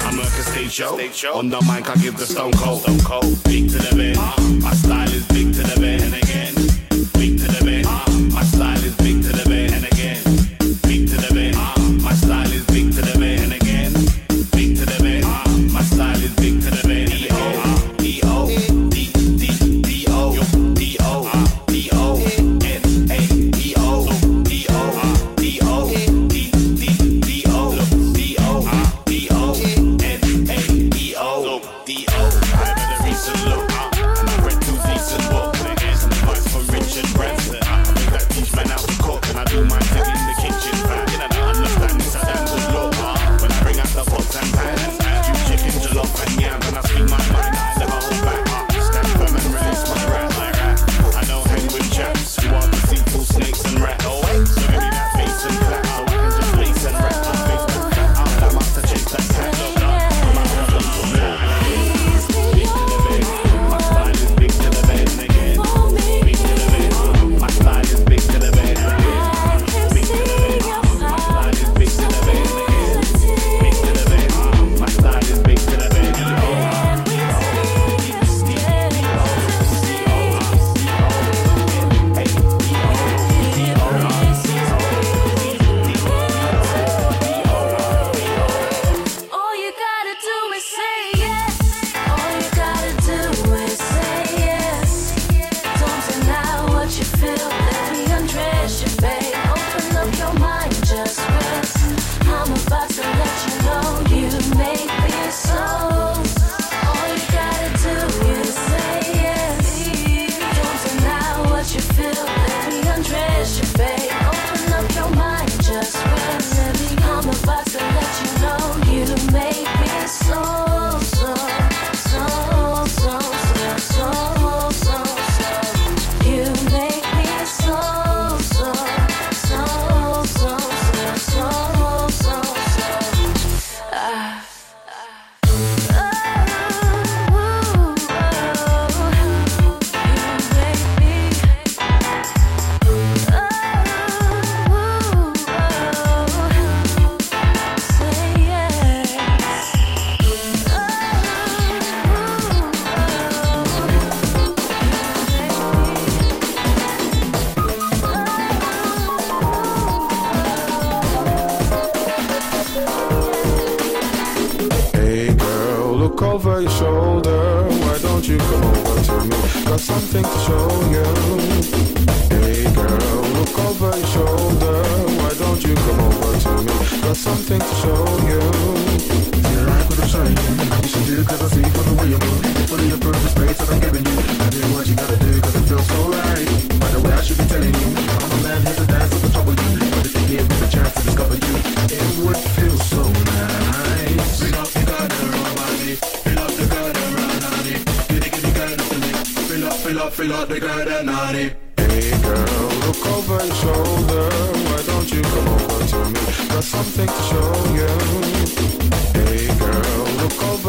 I'm 0.08 0.18
a 0.18 0.24
stage 0.24 0.72
show. 0.72 0.96
stage 0.96 1.14
show. 1.14 1.38
On 1.38 1.50
the 1.50 1.60
mic, 1.64 1.90
I 1.90 1.96
give 1.98 2.16
the 2.16 2.26
stone 2.26 2.54
cold. 2.54 2.84
Stone 2.84 3.02
cold. 3.02 3.44
Big 3.44 3.70
to 3.72 3.78
the 3.78 3.94
bed. 3.94 4.16
Uh, 4.18 4.40
my 4.64 4.72
style 4.72 5.12
is 5.12 5.28
big 5.28 5.47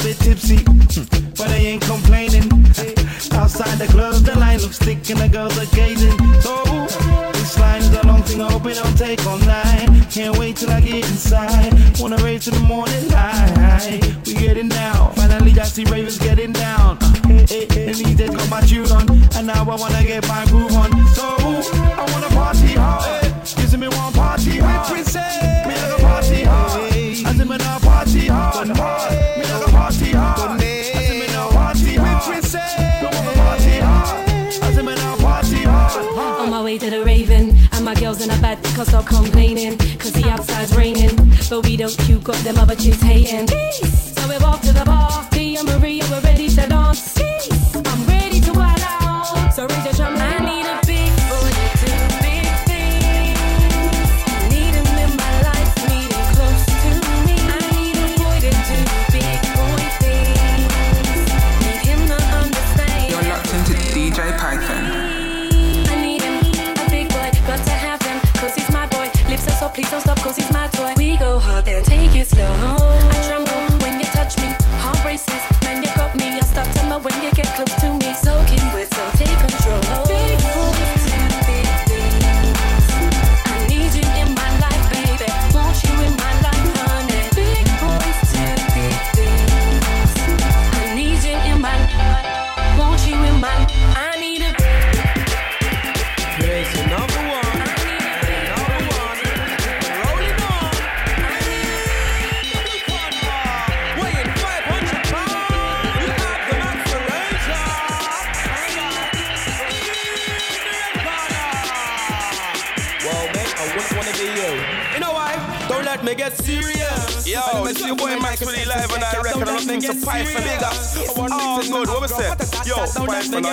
a 0.00 0.02
bit 0.02 0.18
tipsy. 0.18 0.59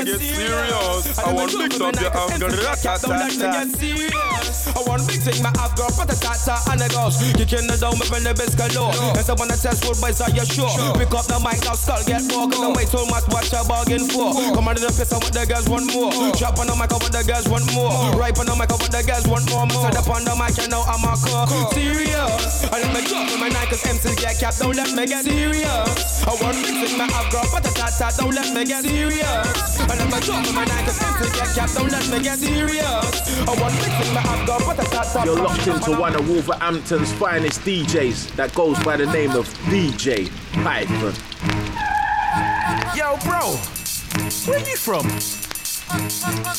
get 0.08 0.22
serious. 0.22 1.20
I 1.20 1.34
want 1.34 1.52
mix 1.58 1.80
up 1.82 2.00
your 2.00 2.16
arm, 2.16 2.40
girl. 2.40 2.50
Don't 2.50 3.20
like 3.20 3.36
to 3.36 3.48
get 3.52 3.68
serious. 3.76 4.68
I 4.68 4.82
want 4.88 5.08
big 5.08 5.20
thing, 5.20 5.44
my 5.44 5.52
app 5.60 5.76
girl, 5.76 5.92
put 5.92 6.08
a 6.08 6.16
tata 6.16 6.56
and 6.72 6.82
a 6.82 6.88
girls. 6.88 7.20
Kicking 7.36 7.68
the 7.68 7.76
down, 7.76 8.00
my 8.00 8.08
friend, 8.08 8.24
the 8.24 8.34
best 8.36 8.56
color. 8.56 8.92
And 9.16 9.26
someone 9.26 9.52
that 9.52 9.60
says, 9.60 9.80
boys, 9.84 10.20
are 10.24 10.32
you 10.32 10.46
sure." 10.48 10.72
Pick 10.96 11.12
up 11.12 11.28
the 11.28 11.40
mic, 11.44 11.60
now 11.68 11.76
skull 11.76 12.00
get 12.08 12.24
more. 12.32 12.48
Cause 12.48 12.64
the 12.64 12.70
way 12.72 12.86
too 12.88 13.04
much, 13.12 13.28
watch 13.32 13.52
your 13.52 13.64
bargain 13.68 14.08
for. 14.08 14.32
Come 14.56 14.68
on 14.68 14.80
in 14.80 14.84
the 14.84 14.92
piss, 14.92 15.12
I 15.12 15.20
want 15.20 15.34
the 15.36 15.44
girls 15.44 15.68
one 15.68 15.88
more. 15.92 16.12
Drop 16.40 16.60
on 16.60 16.68
the 16.68 16.76
mic, 16.76 16.92
I 16.92 16.98
want 17.00 17.12
the 17.12 17.24
girls 17.24 17.48
one 17.48 17.66
more. 17.76 17.92
Ripe 18.16 18.40
on 18.40 18.48
the 18.48 18.56
mic, 18.56 18.72
I 18.72 18.78
want 18.80 18.92
the 18.92 19.02
girls 19.04 19.28
one 19.28 19.46
more. 19.52 19.68
more. 19.68 19.84
Set 19.88 20.00
up 20.00 20.08
on 20.08 20.24
the 20.24 20.34
mic, 20.36 20.56
and 20.60 20.72
now 20.72 20.84
I'm 20.88 21.04
a 21.04 21.14
car. 21.20 21.48
Serious. 21.76 22.64
I 22.72 22.80
let 22.80 22.92
me 22.96 23.02
drop 23.08 23.28
in 23.32 23.40
my 23.40 23.50
night, 23.52 23.68
cause 23.72 23.84
MCs 23.84 24.16
get 24.20 24.36
capped. 24.40 24.60
Don't 24.60 24.76
let 24.76 24.92
me 24.96 25.04
get 25.08 25.24
serious. 25.24 26.24
I 26.28 26.32
want 26.40 26.60
big 26.64 26.76
thing, 26.76 26.96
my 26.96 27.08
app 27.12 27.32
girl, 27.32 27.48
put 27.52 27.68
a 27.68 27.72
tata. 27.72 28.08
Don't 28.20 28.36
let 28.36 28.52
me 28.56 28.64
get 28.68 28.84
serious. 28.84 29.77
And 29.90 30.02
I'm 30.02 30.14
I 30.14 30.20
Get 31.56 31.70
don't 31.74 31.92
let 31.92 32.10
me 32.10 32.24
get 32.24 32.38
serious 32.38 32.86
I 32.86 33.62
want 33.62 33.74
to 33.74 33.90
my 34.14 34.22
I've 34.22 34.48
got 34.48 35.16
I 35.16 35.26
You're 35.26 35.36
locked 35.36 35.68
into 35.68 35.92
one 35.92 36.16
of 36.16 36.30
Wolverhampton's 36.30 37.12
finest 37.14 37.62
DJs 37.62 38.36
That 38.36 38.54
goes 38.54 38.78
by 38.84 38.98
the 38.98 39.06
name 39.08 39.32
of 39.32 39.48
DJ 39.70 40.30
Python 40.64 41.14
Yo, 42.96 43.18
bro, 43.24 43.58
where 44.46 44.60
you 44.60 44.76
from? 44.76 45.06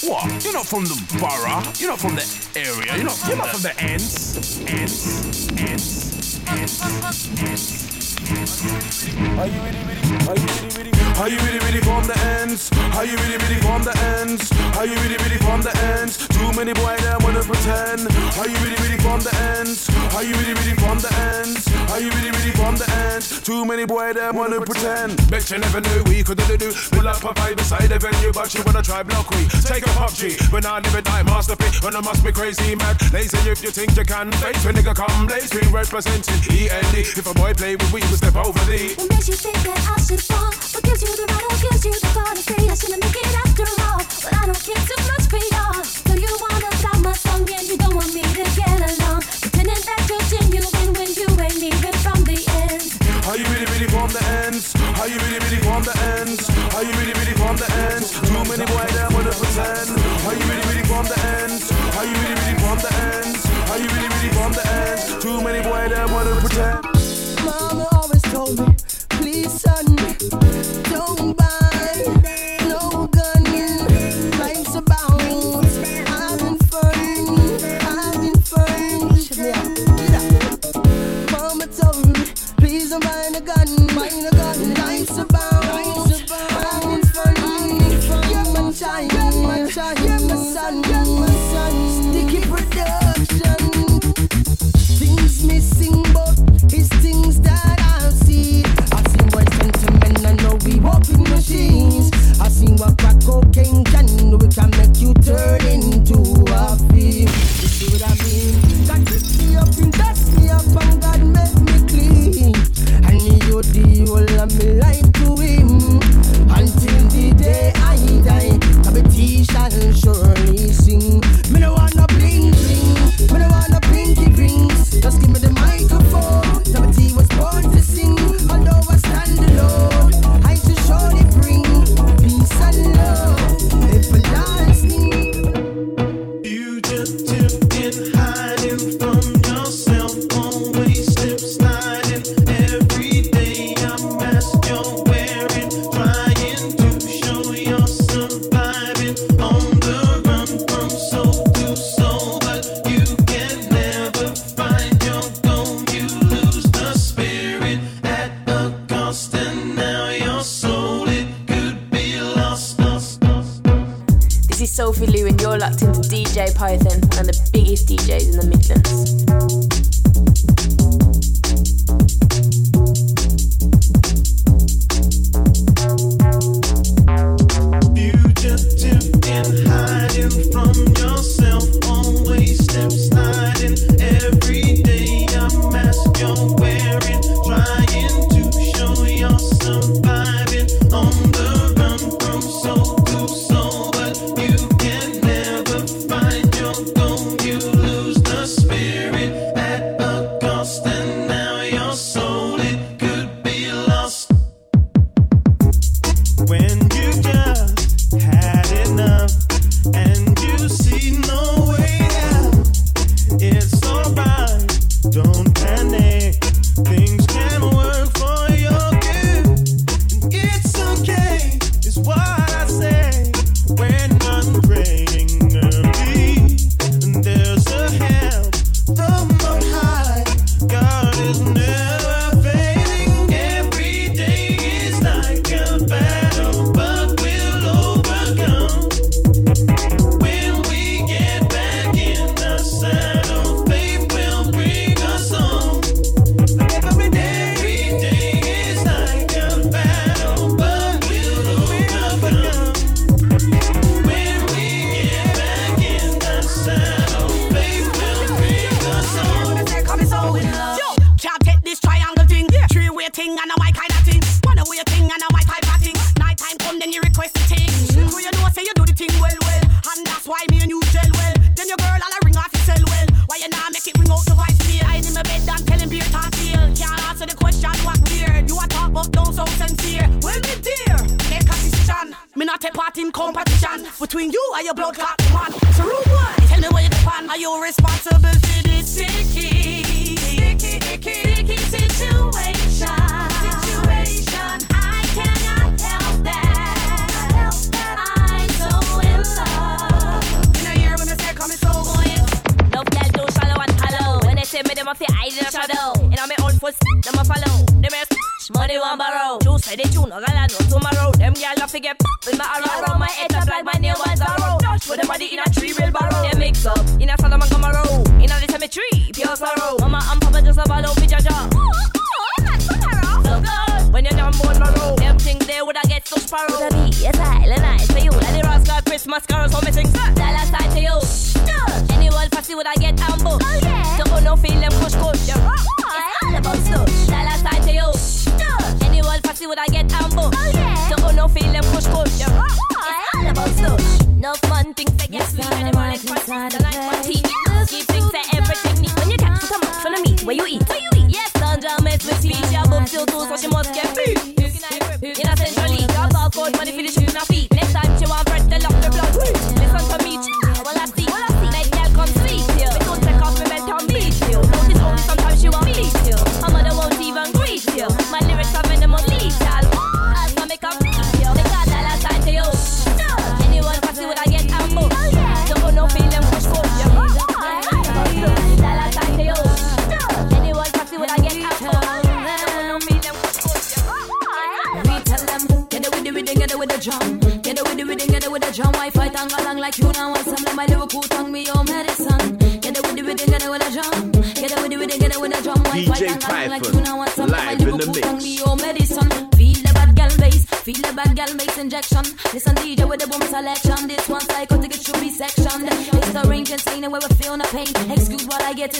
What? 0.09 0.45
You're 0.45 0.53
not 0.55 0.67
from 0.67 0.85
the 0.85 0.95
borough. 1.21 1.63
You're 1.79 1.91
not 1.91 1.99
from 1.99 2.15
the 2.15 2.25
area. 2.57 2.97
You're 2.97 3.05
not 3.05 3.17
from, 3.17 3.29
You're 3.29 3.39
the... 3.39 3.45
Not 3.45 3.51
from 3.51 3.63
the 3.63 3.81
ends. 3.81 4.61
Ends. 4.67 5.49
Ends. 5.59 6.41
Ends. 6.49 7.41
ends. 7.41 7.88
Are 8.29 8.35
you 8.35 9.59
ready, 9.65 9.79
ready? 9.89 10.29
Are 10.29 10.37
you 10.37 10.47
ready, 10.47 10.77
ready? 10.77 10.99
Are 11.19 11.29
you 11.29 11.39
ready, 11.39 11.59
ready 11.65 11.81
from 11.81 12.05
the 12.05 12.15
ends? 12.39 12.71
Are 12.95 13.07
you 13.07 13.17
ready, 13.17 13.39
ready 13.41 13.57
from 13.57 13.83
the 13.83 13.97
ends? 14.21 14.53
Are 14.77 14.85
you 14.85 14.95
ready, 15.01 15.17
ready 15.17 15.39
from 15.39 15.63
the 15.63 15.73
ends? 15.97 16.29
Too 16.29 16.53
many 16.53 16.75
boy 16.75 16.95
that 17.09 17.23
wanna 17.25 17.41
pretend. 17.41 18.05
Are 18.37 18.47
you 18.47 18.55
ready, 18.61 18.77
ready 18.85 19.01
from 19.01 19.21
the 19.25 19.33
ends? 19.57 19.89
Are 20.13 20.23
you 20.23 20.35
ready, 20.37 20.53
ready 20.53 20.77
from 20.77 20.99
the 21.01 21.09
ends? 21.41 21.65
Are 21.89 22.01
you 22.01 22.11
ready, 22.11 22.31
ready 22.31 22.53
from 22.53 22.77
the 22.77 22.85
ends? 23.09 23.41
Too 23.41 23.65
many 23.65 23.87
boy 23.87 24.13
that 24.13 24.35
wanna 24.35 24.61
pretend. 24.61 25.17
Bet 25.31 25.51
you 25.51 25.59
never 25.59 25.81
knew 25.81 26.05
we 26.05 26.23
could 26.23 26.37
do 26.37 26.57
do. 26.57 26.71
Pull 26.93 27.09
up 27.09 27.25
a 27.25 27.33
vibe 27.33 27.57
beside 27.57 27.89
the 27.89 27.99
venue, 27.99 28.31
but 28.31 28.53
you 28.53 28.63
wanna 28.63 28.83
try 28.83 29.03
block 29.03 29.31
we. 29.33 29.49
Take 29.65 29.87
a 29.87 29.93
pop 29.97 30.13
G, 30.13 30.37
but 30.53 30.67
I 30.67 30.79
never 30.81 31.01
die, 31.01 31.25
masterpiece. 31.25 31.81
When 31.83 31.97
I 31.97 32.01
must 32.01 32.23
be 32.23 32.31
crazy 32.31 32.77
mad, 32.77 33.01
lazy 33.11 33.41
if 33.49 33.65
you 33.65 33.71
think 33.71 33.97
you 33.97 34.05
can. 34.05 34.31
Face 34.39 34.63
when 34.65 34.77
nigga 34.77 34.95
come, 34.95 35.27
blaze, 35.27 35.51
we 35.51 35.67
representing 35.73 36.39
E 36.53 36.69
and 36.69 36.87
If 36.95 37.27
a 37.27 37.35
boy 37.35 37.55
play 37.55 37.75
with 37.75 37.91
we, 37.91 38.03
we 38.07 38.18
step 38.19 38.37
over 38.37 38.59
thee. 38.67 38.95
What 38.99 39.09
makes 39.15 39.29
you 39.31 39.39
think 39.39 39.57
that 39.63 39.79
I 39.79 39.97
should 40.03 40.21
fall? 40.21 40.51
What 40.75 40.83
gives 40.83 41.03
you 41.07 41.13
the 41.15 41.27
right 41.31 41.47
or 41.47 41.59
gives 41.63 41.85
you 41.87 41.95
the 41.95 42.11
fall 42.11 42.35
to 42.35 42.43
say 42.43 42.59
I 42.67 42.75
shouldn't 42.75 42.99
make 42.99 43.15
it 43.15 43.31
after 43.47 43.67
all? 43.87 44.03
But 44.03 44.33
I 44.35 44.43
don't 44.51 44.59
care 44.59 44.83
too 44.91 45.01
much 45.07 45.25
for 45.31 45.41
y'all. 45.55 45.83
So 45.87 46.13
you 46.19 46.31
wanna 46.43 46.71
stop 46.83 46.99
my 46.99 47.15
song 47.15 47.47
and 47.47 47.65
you 47.71 47.79
don't 47.79 47.95
want 47.95 48.11
me 48.11 48.23
to 48.27 48.45
get 48.59 48.79
along. 48.83 49.23
Pretending 49.39 49.83
that 49.87 50.01
you're 50.11 50.25
genuine 50.27 50.91
when 50.99 51.11
you 51.15 51.29
ain't 51.39 51.63
even 51.63 51.95
from 52.03 52.19
the 52.27 52.37
ends. 52.67 52.99
Are 53.31 53.39
you 53.39 53.47
really, 53.55 53.69
really 53.71 53.89
from 53.95 54.11
the 54.11 54.23
ends? 54.43 54.75
Are 54.99 55.07
you 55.07 55.19
really, 55.23 55.41
really 55.47 55.61
from 55.63 55.83
the 55.87 55.95
ends? 56.19 56.43
Are 56.75 56.83
you 56.83 56.93
really, 56.99 57.15
really 57.23 57.37
from 57.39 57.55
the 57.55 57.69
ends? 57.87 58.09
Too 58.19 58.43
many 58.51 58.67
white 58.75 58.93
that 58.99 59.09
wanna 59.15 59.31
pretend. 59.31 59.89
Are 60.27 60.35
you 60.35 60.45
really, 60.51 60.65
really 60.67 60.87
from 60.91 61.05
the 61.07 61.19
ends? 61.39 61.71
Are 61.95 62.07
you 62.09 62.17
really, 62.19 62.35
really 62.35 62.57
from 62.59 62.79
the 62.83 62.91
ends? 63.15 63.41
Are 63.71 63.79
you 63.79 63.89
really, 63.95 64.11
really 64.11 64.31
from 64.35 64.51
the 64.59 64.65
ends? 64.83 65.03
Too 65.23 65.39
many 65.39 65.61
white 65.71 65.95
that 65.95 66.11
wanna 66.11 66.35
pretend. 66.43 66.88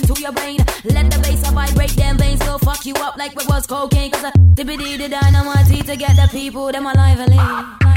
to 0.03 0.21
your 0.21 0.33
brain. 0.33 0.59
Let 0.85 1.11
the 1.11 1.19
bass 1.23 1.49
vibrate 1.51 1.97
them 1.97 2.19
veins. 2.19 2.41
Go 2.41 2.59
fuck 2.59 2.85
you 2.87 2.95
up 2.95 3.17
like 3.17 3.35
what 3.37 3.49
was 3.49 3.67
cocaine. 3.67 4.11
Cause 4.11 4.25
I 4.25 4.31
dippity 4.55 4.99
the 4.99 5.09
dynamite 5.09 5.87
to 5.87 5.97
get 5.97 6.17
the 6.17 6.29
people 6.31 6.71
them 6.73 6.87
alive 6.87 7.21
and 7.21 7.31
lean. 7.31 7.88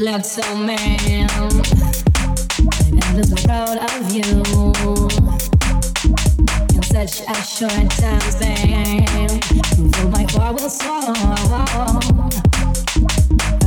Love 0.00 0.24
so 0.24 0.42
man, 0.54 1.28
and 1.28 1.50
lose 3.16 3.32
of 3.78 4.12
you 4.12 4.22
in 6.72 6.82
such 6.84 7.22
a 7.22 7.34
short. 7.42 7.90
Though 9.90 10.08
my 10.10 10.24
will 10.52 10.68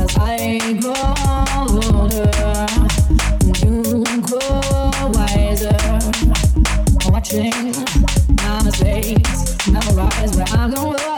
as 0.00 0.16
I 0.16 0.72
grow 0.80 0.94
older, 2.00 2.66
you 3.60 4.04
grow 4.22 4.60
wiser. 5.12 5.76
Watching 7.10 7.74
my 8.36 8.62
mistakes 8.64 9.68
memorize 9.68 10.34
where 10.34 10.46
I'm 10.48 10.70
going. 10.72 11.11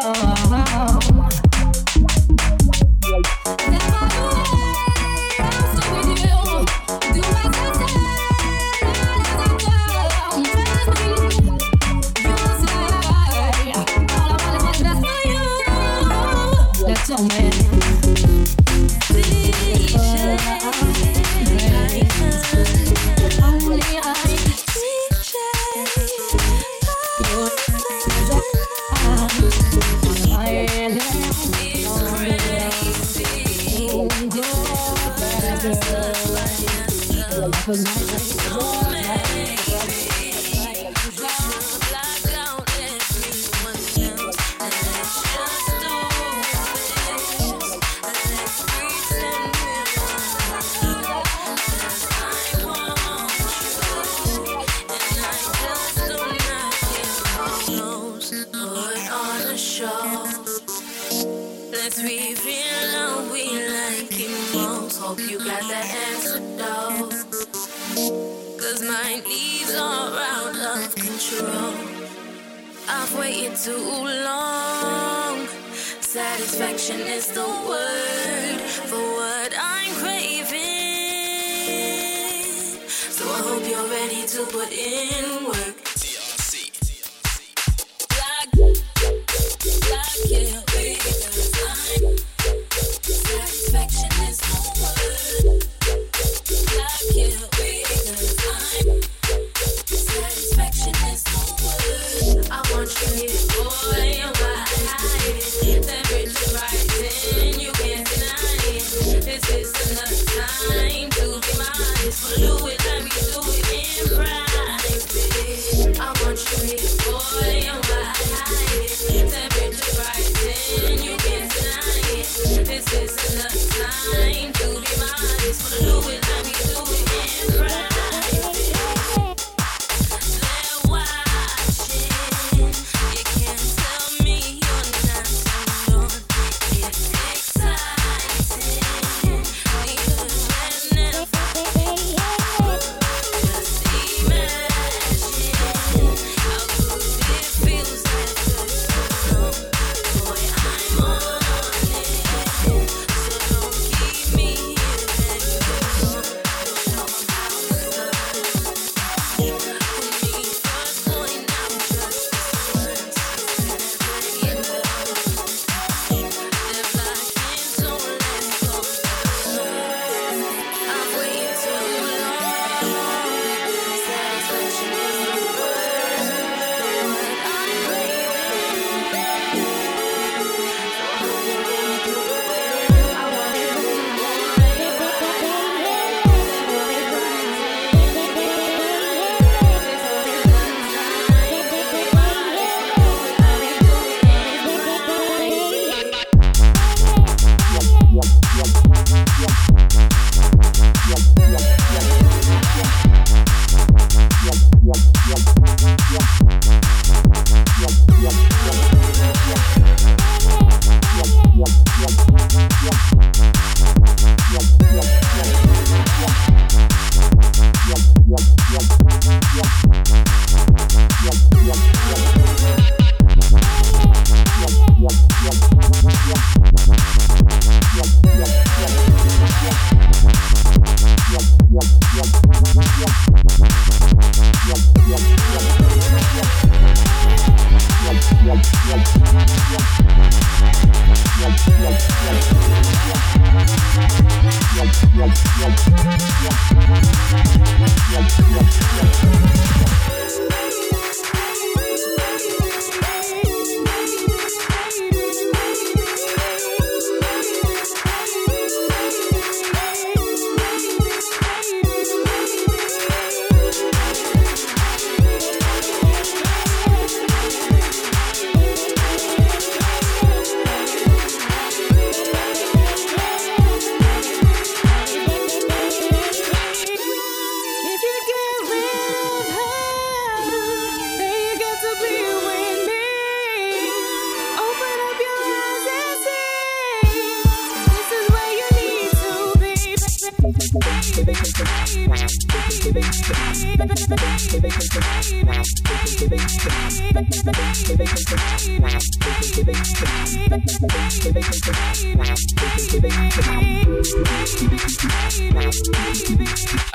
This 122.74 122.92
is 122.92 123.34
another 123.34 124.50
time 124.50 124.53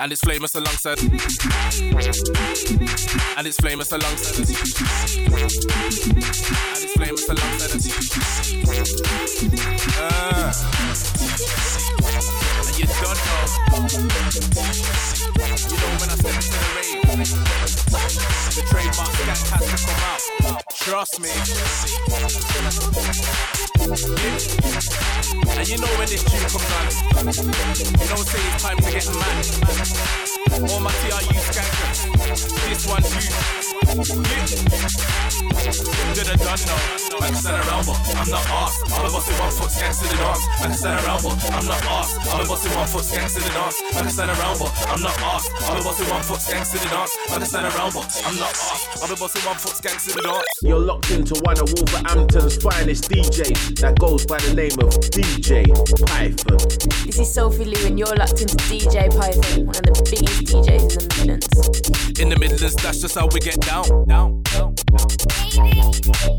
And 0.09 0.13
it's 0.13 0.23
famous 0.23 0.55
alongside. 0.55 0.97
And 3.37 3.45
it's 3.45 3.59
famous 3.59 3.91
alongside. 3.91 4.39
And 4.39 4.49
it's 6.81 6.97
famous 6.97 7.29
alongside. 7.29 7.77
Ah. 9.99 10.49
And 12.65 12.79
you 12.79 12.87
don't 12.87 13.19
know. 13.21 13.45
You 15.69 15.77
know 15.77 15.91
when 15.99 16.09
I 16.09 16.15
step 16.17 16.33
into 16.33 16.57
the 16.57 16.69
rave, 16.73 17.05
the 18.55 18.61
trademark 18.65 19.13
skank 19.13 19.41
has 19.51 19.63
to 19.69 19.77
come 19.85 20.01
out. 20.09 20.63
Trust 20.73 21.15
me. 21.21 21.29
You 25.69 25.77
know 25.77 25.87
when 25.99 26.07
this 26.09 26.23
tune 26.23 26.41
comes 26.49 26.65
on, 26.73 26.87
you 27.29 28.07
don't 28.09 28.25
say 28.25 28.39
it's 28.41 28.63
time 28.63 28.77
to 28.77 28.89
get 28.89 29.05
mad. 29.13 29.45
All 30.71 30.79
my 30.79 30.89
TRU 30.89 31.37
skankers, 31.45 32.09
this 32.69 32.87
one's 32.87 33.13
you. 33.15 34.23
Yeah. 34.23 35.28
Did 36.49 36.57
a 36.57 36.65
done 36.65 36.65
now. 36.65 37.19
I 37.19 37.27
can 37.29 37.35
stand 37.35 37.61
around, 37.61 37.85
but 37.85 37.99
I'm 38.17 38.29
not 38.29 38.49
asked. 38.49 38.81
I'm 38.89 39.05
a 39.05 39.09
bossy 39.13 39.33
one 39.37 39.51
foot 39.53 39.69
skanks 39.69 40.01
to 40.01 40.07
the 40.09 40.17
dance. 40.17 40.41
I 40.49 40.65
can 40.65 40.73
stand 40.73 41.05
around, 41.05 41.21
but 41.21 41.37
I'm 41.51 41.65
not 41.65 41.85
asked. 41.85 42.17
I'm 42.25 42.41
a 42.41 42.45
bossy 42.49 42.69
one 42.73 42.87
foot 42.87 43.05
skanks 43.05 43.33
to 43.35 43.41
the 43.43 43.49
dance. 43.53 43.77
I 43.93 44.01
can 44.01 44.09
stand 44.09 44.31
around, 44.33 44.57
but 44.57 44.71
I'm 44.89 45.01
not 45.01 45.19
asked. 45.29 45.51
I'm 45.69 45.77
a 45.77 45.83
bossy 45.83 46.03
one 46.09 46.23
foot 46.23 46.39
skanks 46.41 46.71
to 46.71 46.77
the 46.79 46.89
dance. 46.89 47.13
I 47.29 47.37
can 47.37 47.45
stand 47.45 47.65
around, 47.69 47.93
but 47.93 48.21
I'm 48.25 48.35
not 48.39 48.49
asked. 48.49 49.03
I'm 49.03 49.11
a 49.11 49.15
bossy 49.15 49.39
one 49.45 49.57
foot 49.61 49.75
skanks 49.77 50.03
to 50.09 50.15
the 50.17 50.21
dance. 50.25 50.45
You're 50.63 50.79
locked 50.79 51.11
into 51.11 51.35
one 51.45 51.59
of 51.61 51.69
Wolverhampton's 51.69 52.57
finest 52.57 53.11
DJs 53.13 53.79
that 53.85 53.99
goes 53.99 54.25
by 54.25 54.39
the 54.41 54.53
name 54.57 54.73
of 54.81 54.89
DJ 55.13 55.69
Python. 56.09 56.57
This 57.05 57.19
is 57.19 57.29
Sophie 57.31 57.65
Lou, 57.65 57.85
and 57.85 57.99
you're 57.99 58.15
locked 58.17 58.41
into 58.41 58.57
DJ 58.65 59.05
Python, 59.13 59.69
one 59.69 59.85
of 59.85 59.93
the 59.93 60.01
biggest 60.01 60.49
DJs 60.49 60.97
in 60.97 61.05
the 61.05 61.13
Midlands. 61.13 62.19
In 62.19 62.29
the 62.29 62.39
Midlands, 62.39 62.75
that's 62.81 63.01
just 63.01 63.13
how 63.13 63.27
we 63.27 63.39
get 63.39 63.61
down. 63.61 63.85
Down, 64.07 64.41
down, 64.49 64.73
down. 64.73 66.38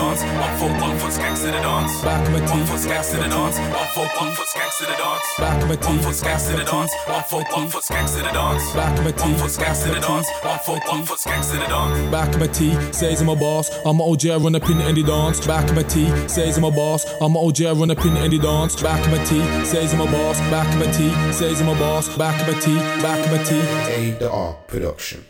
One 0.41 0.57
foot 0.97 1.11
skanks 1.11 1.41
to 1.41 1.51
the 1.51 1.61
dance. 1.61 1.61
One 1.61 1.61
foot, 1.61 1.61
one 1.61 1.61
skanks 1.61 1.61
to 1.61 1.61
the 1.61 1.69
dance. 1.69 1.97
Back 2.01 2.25
of 2.25 2.33
my 2.33 2.39
teeth. 2.41 2.57
One 2.57 2.65
foot 2.65 2.81
skanks 2.81 3.11
to 3.13 3.19
the 3.21 3.27
dance. 3.29 3.57
One 3.69 3.91
foot, 3.91 4.11
one 4.17 4.33
foot 4.33 4.47
skanks 4.47 4.71
to 4.71 4.85
the 4.87 4.95
dance. 4.95 5.33
Back 5.37 5.61
of 5.61 5.69
my 5.69 5.75
teeth. 5.75 5.91
One 5.91 6.03
foot 6.03 6.15
skanks 6.15 6.41
to 6.41 6.55
the 6.57 6.63
dance. 6.65 6.91
One 7.07 7.23
foot, 7.23 7.47
one 7.51 7.69
foot 7.69 7.83
skanks 7.83 8.15
to 8.15 8.23
the 8.23 8.31
dance. 8.31 8.73
Back 8.73 8.97
of 8.97 9.05
my 9.05 9.11
teeth. 9.11 9.37
One 9.37 9.37
foot 9.37 9.51
skanks 9.51 9.83
to 9.85 9.91
the 9.91 9.99
dance. 9.99 10.27
One 10.41 10.59
foot, 10.59 10.81
one 10.87 11.03
foot 11.05 11.19
skanks 11.19 11.51
to 11.51 11.57
the 11.57 11.67
dance. 11.67 12.11
Back 12.11 12.33
of 12.33 12.39
my 12.39 12.47
T 12.47 12.91
says 12.91 13.21
I'm 13.21 13.29
a 13.29 13.35
boss. 13.35 13.69
I'm 13.85 13.99
a 13.99 14.03
OG, 14.03 14.25
I 14.25 14.37
run 14.37 14.55
up 14.55 14.69
in 14.69 14.77
the 14.79 15.03
dance. 15.03 15.45
Back 15.45 15.69
of 15.69 15.75
my 15.75 15.83
T 15.83 16.09
says 16.27 16.57
I'm 16.57 16.63
a 16.63 16.71
boss. 16.71 17.05
I'm 17.21 17.35
a 17.35 17.39
OG, 17.39 17.61
I 17.61 17.71
run 17.73 17.91
up 17.91 18.05
in 18.05 18.13
the 18.15 18.39
dance. 18.39 18.81
Back 18.81 19.05
of 19.05 19.11
my 19.11 19.23
T 19.23 19.39
says 19.65 19.93
I'm 19.93 20.01
a 20.01 20.05
boss. 20.05 20.39
Back 20.49 20.73
of 20.73 20.79
my 20.79 20.91
T 20.91 21.11
says 21.31 21.61
I'm 21.61 21.69
a 21.69 21.75
boss. 21.75 22.17
Back 22.17 22.41
of 22.41 22.47
my 22.47 22.59
T, 22.59 22.75
back 23.01 23.25
of 23.25 23.31
my 23.31 23.43
T. 23.43 23.59
A 23.93 24.11
the 24.17 24.31
R 24.31 24.53
production. 24.67 25.25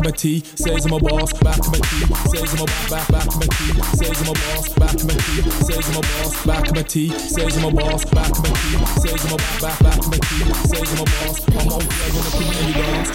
Back 0.00 0.12
my 0.12 0.16
T 0.16 0.40
says 0.40 0.86
I'm 0.86 0.92
a 0.94 0.98
boss. 0.98 1.30
Back 1.34 1.58
my 1.68 1.76
T 1.76 2.06
says 2.30 2.54
I'm 2.54 2.62
a 2.62 2.66
back 2.88 3.06
back 3.12 3.26
my 3.36 3.44
T 3.44 3.76
says 3.98 4.22
I'm 4.22 4.28
a 4.28 4.32
boss. 4.32 4.72
Back 4.72 5.04
my 5.04 5.12
T 5.12 5.42
says 5.60 5.88
I'm 5.90 5.96
a 5.96 6.00
boss. 6.00 6.44
Back 6.46 6.74
my 6.74 6.82
T 6.82 7.10
says 7.10 7.56
I'm 7.58 7.64
a 7.64 7.70
boss. 7.70 8.04
Back 8.06 8.32
my 8.38 8.48
T 8.48 8.80
says 8.98 9.24
I'm 9.26 9.32
a 9.32 9.36
back 9.60 9.60
back 9.60 9.98
back 9.98 10.00
my 10.08 10.16
T 10.16 10.54
says 10.64 10.90
I'm 10.90 11.00
a 11.00 11.04
boss. 11.04 11.36
I'm 11.50 11.68
on 11.68 11.80
the 11.84 11.90
pin 12.32 12.48
in 12.48 12.64
the 12.64 12.80
dance. 12.80 13.10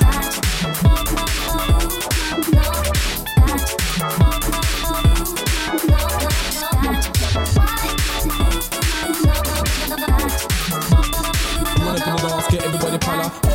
Run 11.82 11.98
up 11.98 12.08
in 12.08 12.14
the 12.14 12.22
dance, 12.30 12.48
get 12.52 12.62
everybody 12.64 12.98
pala. 13.00 13.55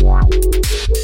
Wow. 0.00 0.97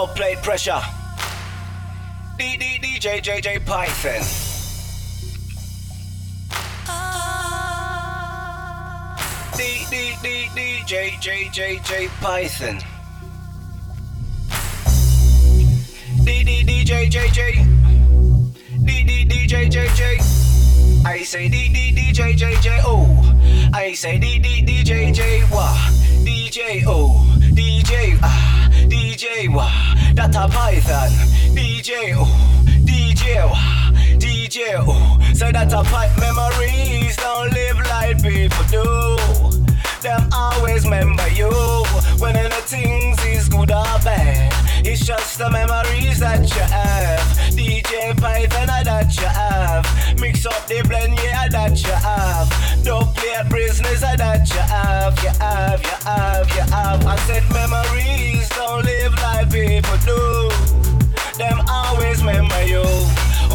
Don't 0.00 0.16
play 0.16 0.34
pressure. 0.36 0.80
D 2.38 2.56
D 2.56 2.78
DJ 2.80 3.22
Python. 3.66 4.22
D 9.58 9.84
D 9.90 10.14
D 10.22 10.48
D 10.54 10.82
J 10.86 11.18
J 11.20 11.50
J 11.52 11.80
J 11.84 12.08
Python. 12.22 12.78
D 16.24 16.44
D 16.44 16.62
D 16.62 16.82
J 16.82 17.08
J 17.10 17.28
J. 17.28 17.66
D 18.82 19.04
D 19.04 19.24
D 19.24 19.46
J 19.46 19.68
J 19.68 19.86
J. 19.94 20.18
I 21.04 21.22
say 21.24 21.50
D 21.50 21.68
D 21.74 21.92
D 21.92 22.12
J 22.12 22.32
J 22.32 22.56
J 22.62 22.80
O. 22.86 23.04
I 23.74 23.92
say 23.92 24.18
D 24.18 24.38
Python. 30.70 31.10
DJ. 31.52 32.14
DJ. 32.86 33.50
DJ 34.20 34.74
O. 34.74 34.84
Oh, 34.86 34.92
oh, 34.92 35.18
oh. 35.20 35.34
Say 35.34 35.50
that 35.50 35.72
a 35.72 35.82
pipe 35.82 36.16
memories 36.16 37.16
don't 37.16 37.52
live 37.52 37.78
like 37.90 38.22
people 38.22 38.64
do. 38.70 38.86
Them 40.00 40.28
always 40.32 40.84
remember 40.84 41.26
you 41.30 41.50
when 42.20 42.36
anything 42.36 43.16
is 43.26 43.48
good 43.48 43.72
or 43.72 43.98
bad. 44.06 44.52
It's 44.86 45.04
just 45.04 45.38
the 45.38 45.50
memories 45.50 46.20
that 46.20 46.48
you 46.54 46.62
have. 46.70 47.26
DJ 47.58 48.16
Python 48.20 48.68
that 48.68 49.10
you 49.16 49.26
have. 49.26 50.20
Mix 50.20 50.46
up 50.46 50.68
the 50.68 50.82
blend, 50.86 51.18
yeah, 51.18 51.48
that 51.48 51.82
you 51.82 51.98
have. 51.98 52.48
Don't 52.84 53.12
play 53.16 53.42
business 53.50 54.02
that 54.02 54.48
you 54.48 54.60
have. 54.60 55.18
You 55.20 55.30
have, 55.40 55.82
you 55.82 55.96
have, 56.06 56.48
you 56.54 56.62
have. 56.72 57.04
I 57.04 57.16
said 57.26 57.42
memories 57.50 58.48
don't 58.50 58.84
live 58.84 59.14
like 59.14 59.50
people 59.50 59.98
do. 60.06 60.49
You 62.66 62.82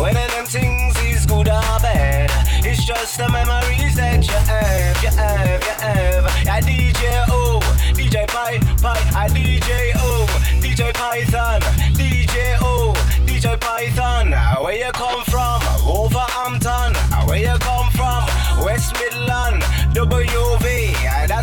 when 0.02 0.14
them 0.15 0.45
things 0.45 0.95
is 1.03 1.26
good 1.26 1.48
or 1.48 1.80
bad. 1.82 2.32
It's 2.65 2.84
just 2.84 3.18
the 3.18 3.30
memories 3.30 3.95
that 3.95 4.26
you 4.26 4.34
have, 4.34 5.03
you 5.03 5.10
have, 5.10 5.64
you 5.64 5.76
have. 5.86 6.45
Yeah, 6.45 6.60
DJ 6.60 7.26
O, 7.30 7.60
oh, 7.60 7.60
DJ 7.94 8.27
Pi, 8.27 8.57
Pi, 8.82 8.98
I 9.15 9.27
DJ 9.30 9.91
O, 9.95 9.99
oh, 10.02 10.26
DJ 10.60 10.94
Python, 10.94 11.61
DJ 11.94 12.57
O, 12.61 12.64
oh, 12.64 12.94
DJ 13.26 13.60
Python. 13.60 14.32
Where 14.64 14.76
you 14.76 14.91
come 14.91 15.23
from? 15.26 15.61
Wolverhampton. 15.86 16.95
Where 17.27 17.40
you 17.40 17.57
come 17.60 17.90
from? 17.91 18.26
West 18.65 18.94
Midland, 18.94 19.06
WV. 19.06 19.15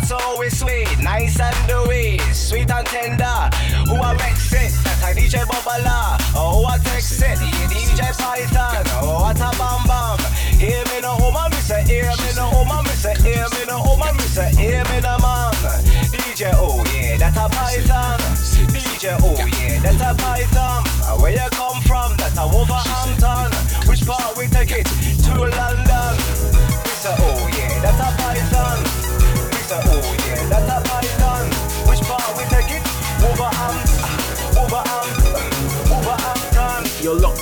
That's 0.03 0.21
always 0.21 0.59
sweet, 0.59 0.99
nice 0.99 1.39
and 1.39 1.55
dewy, 1.65 2.19
sweet 2.33 2.69
and 2.69 2.85
tender. 2.85 3.39
Who 3.87 3.95
I 3.95 4.11
mix 4.19 4.51
it? 4.51 4.75
That's 4.83 5.01
a 5.01 5.15
DJ 5.15 5.47
Bubala. 5.47 6.19
Oh, 6.35 6.65
I 6.67 6.77
text 6.79 7.21
it. 7.21 7.39
DJ 7.71 8.11
Python. 8.19 8.83
Oh, 8.99 9.21
what 9.23 9.39
a 9.39 9.47
bam 9.55 9.87
bam. 9.87 10.19
Hear 10.59 10.83
me 10.91 10.99
no 10.99 11.15
woman, 11.23 11.47
oh, 11.47 11.49
me 11.49 11.55
say, 11.55 11.87
hear 11.87 12.11
me 12.19 12.35
no 12.35 12.51
woman, 12.51 12.79
oh, 12.79 12.83
me 12.83 12.89
say, 12.99 13.15
hear 13.23 13.47
me 13.55 13.63
no 13.65 13.79
woman, 13.79 14.09
oh, 14.11 14.19
me 14.19 14.27
say, 14.27 14.51
hear 14.59 14.83
me 14.91 14.99
no 14.99 15.15
man. 15.23 15.55
DJ, 16.11 16.51
oh 16.51 16.83
yeah, 16.91 17.15
that's 17.15 17.37
a 17.37 17.47
Python. 17.47 18.19
DJ, 18.75 19.15
oh 19.23 19.39
yeah, 19.39 19.79
that's 19.79 20.03
a 20.03 20.11
Python. 20.21 20.83
Where 21.21 21.31
you 21.31 21.47
come 21.51 21.79
from? 21.83 22.17
That's 22.17 22.37
a 22.37 22.43
Wolverhampton. 22.43 23.55
Which 23.87 24.05
part 24.05 24.35
we 24.35 24.47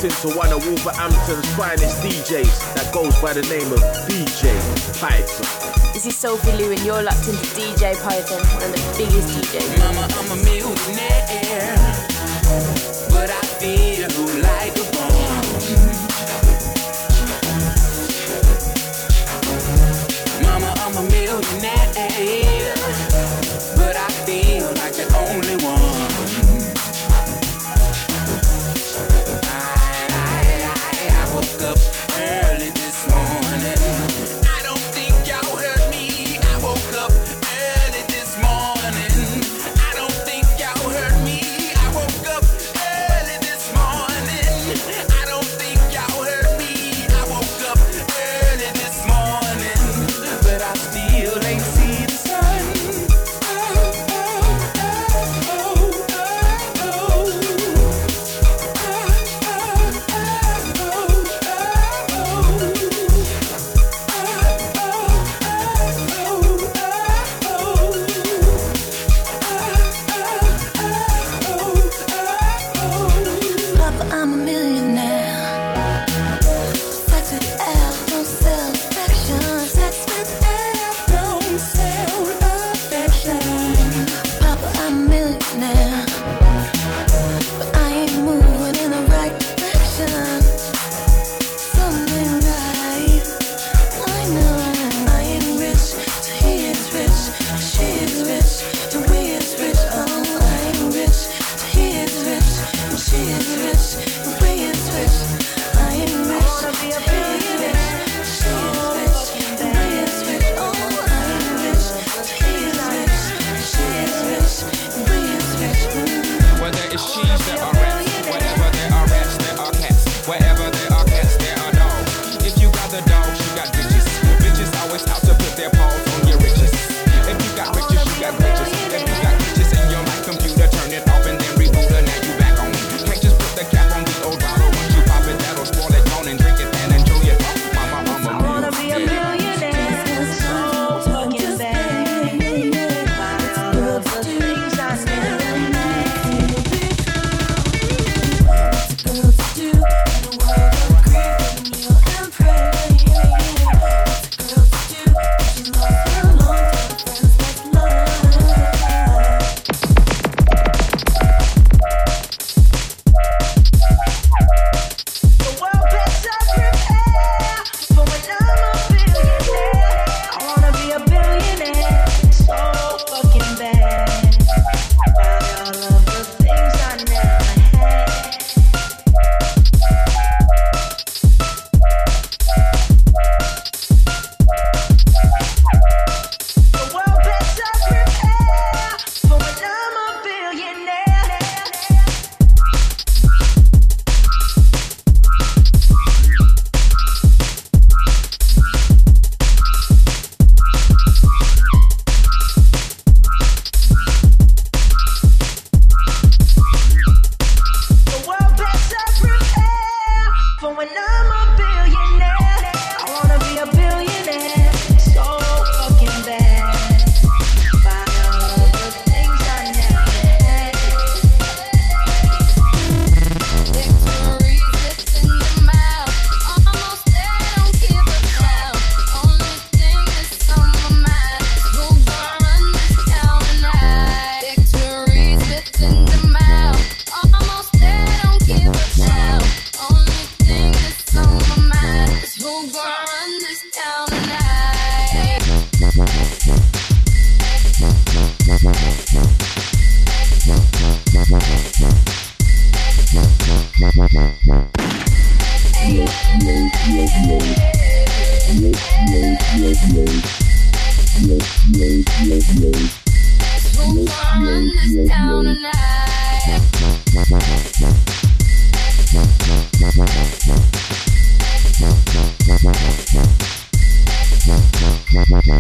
You're 0.02 0.10
locked 0.10 0.23
into 0.26 0.38
one 0.38 0.52
of 0.52 0.65
Wolverhampton's 0.65 1.53
finest 1.53 2.02
DJs 2.02 2.73
that 2.73 2.91
goes 2.91 3.14
by 3.22 3.34
the 3.34 3.44
name 3.44 3.72
of 3.72 3.80
DJ 4.10 4.49
Python. 4.99 5.94
This 5.94 6.07
is 6.07 6.18
Sophie 6.18 6.53
Lou, 6.53 6.72
and 6.72 6.80
you're 6.82 7.03
locked 7.03 7.28
into 7.28 7.45
DJ 7.53 7.94
Python, 8.02 8.41
one 8.56 8.64
of 8.64 8.72
the 8.72 8.82
biggest 8.98 9.30
DJs. 9.38 9.78
Mama, 9.78 10.07
I'm 10.10 10.32
a 10.32 10.44
millionaire, 10.44 11.41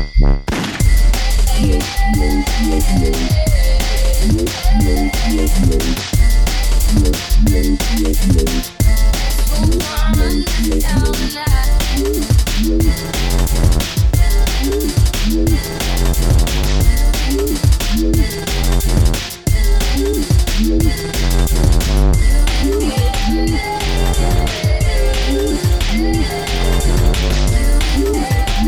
Yeah. 0.01 0.41
I 28.63 28.67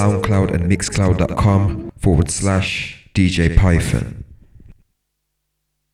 SoundCloud 0.00 0.54
and 0.54 0.70
Mixcloud.com 0.70 1.92
forward 1.98 2.30
slash 2.30 3.10
DJ 3.14 3.54
Python. 3.54 4.19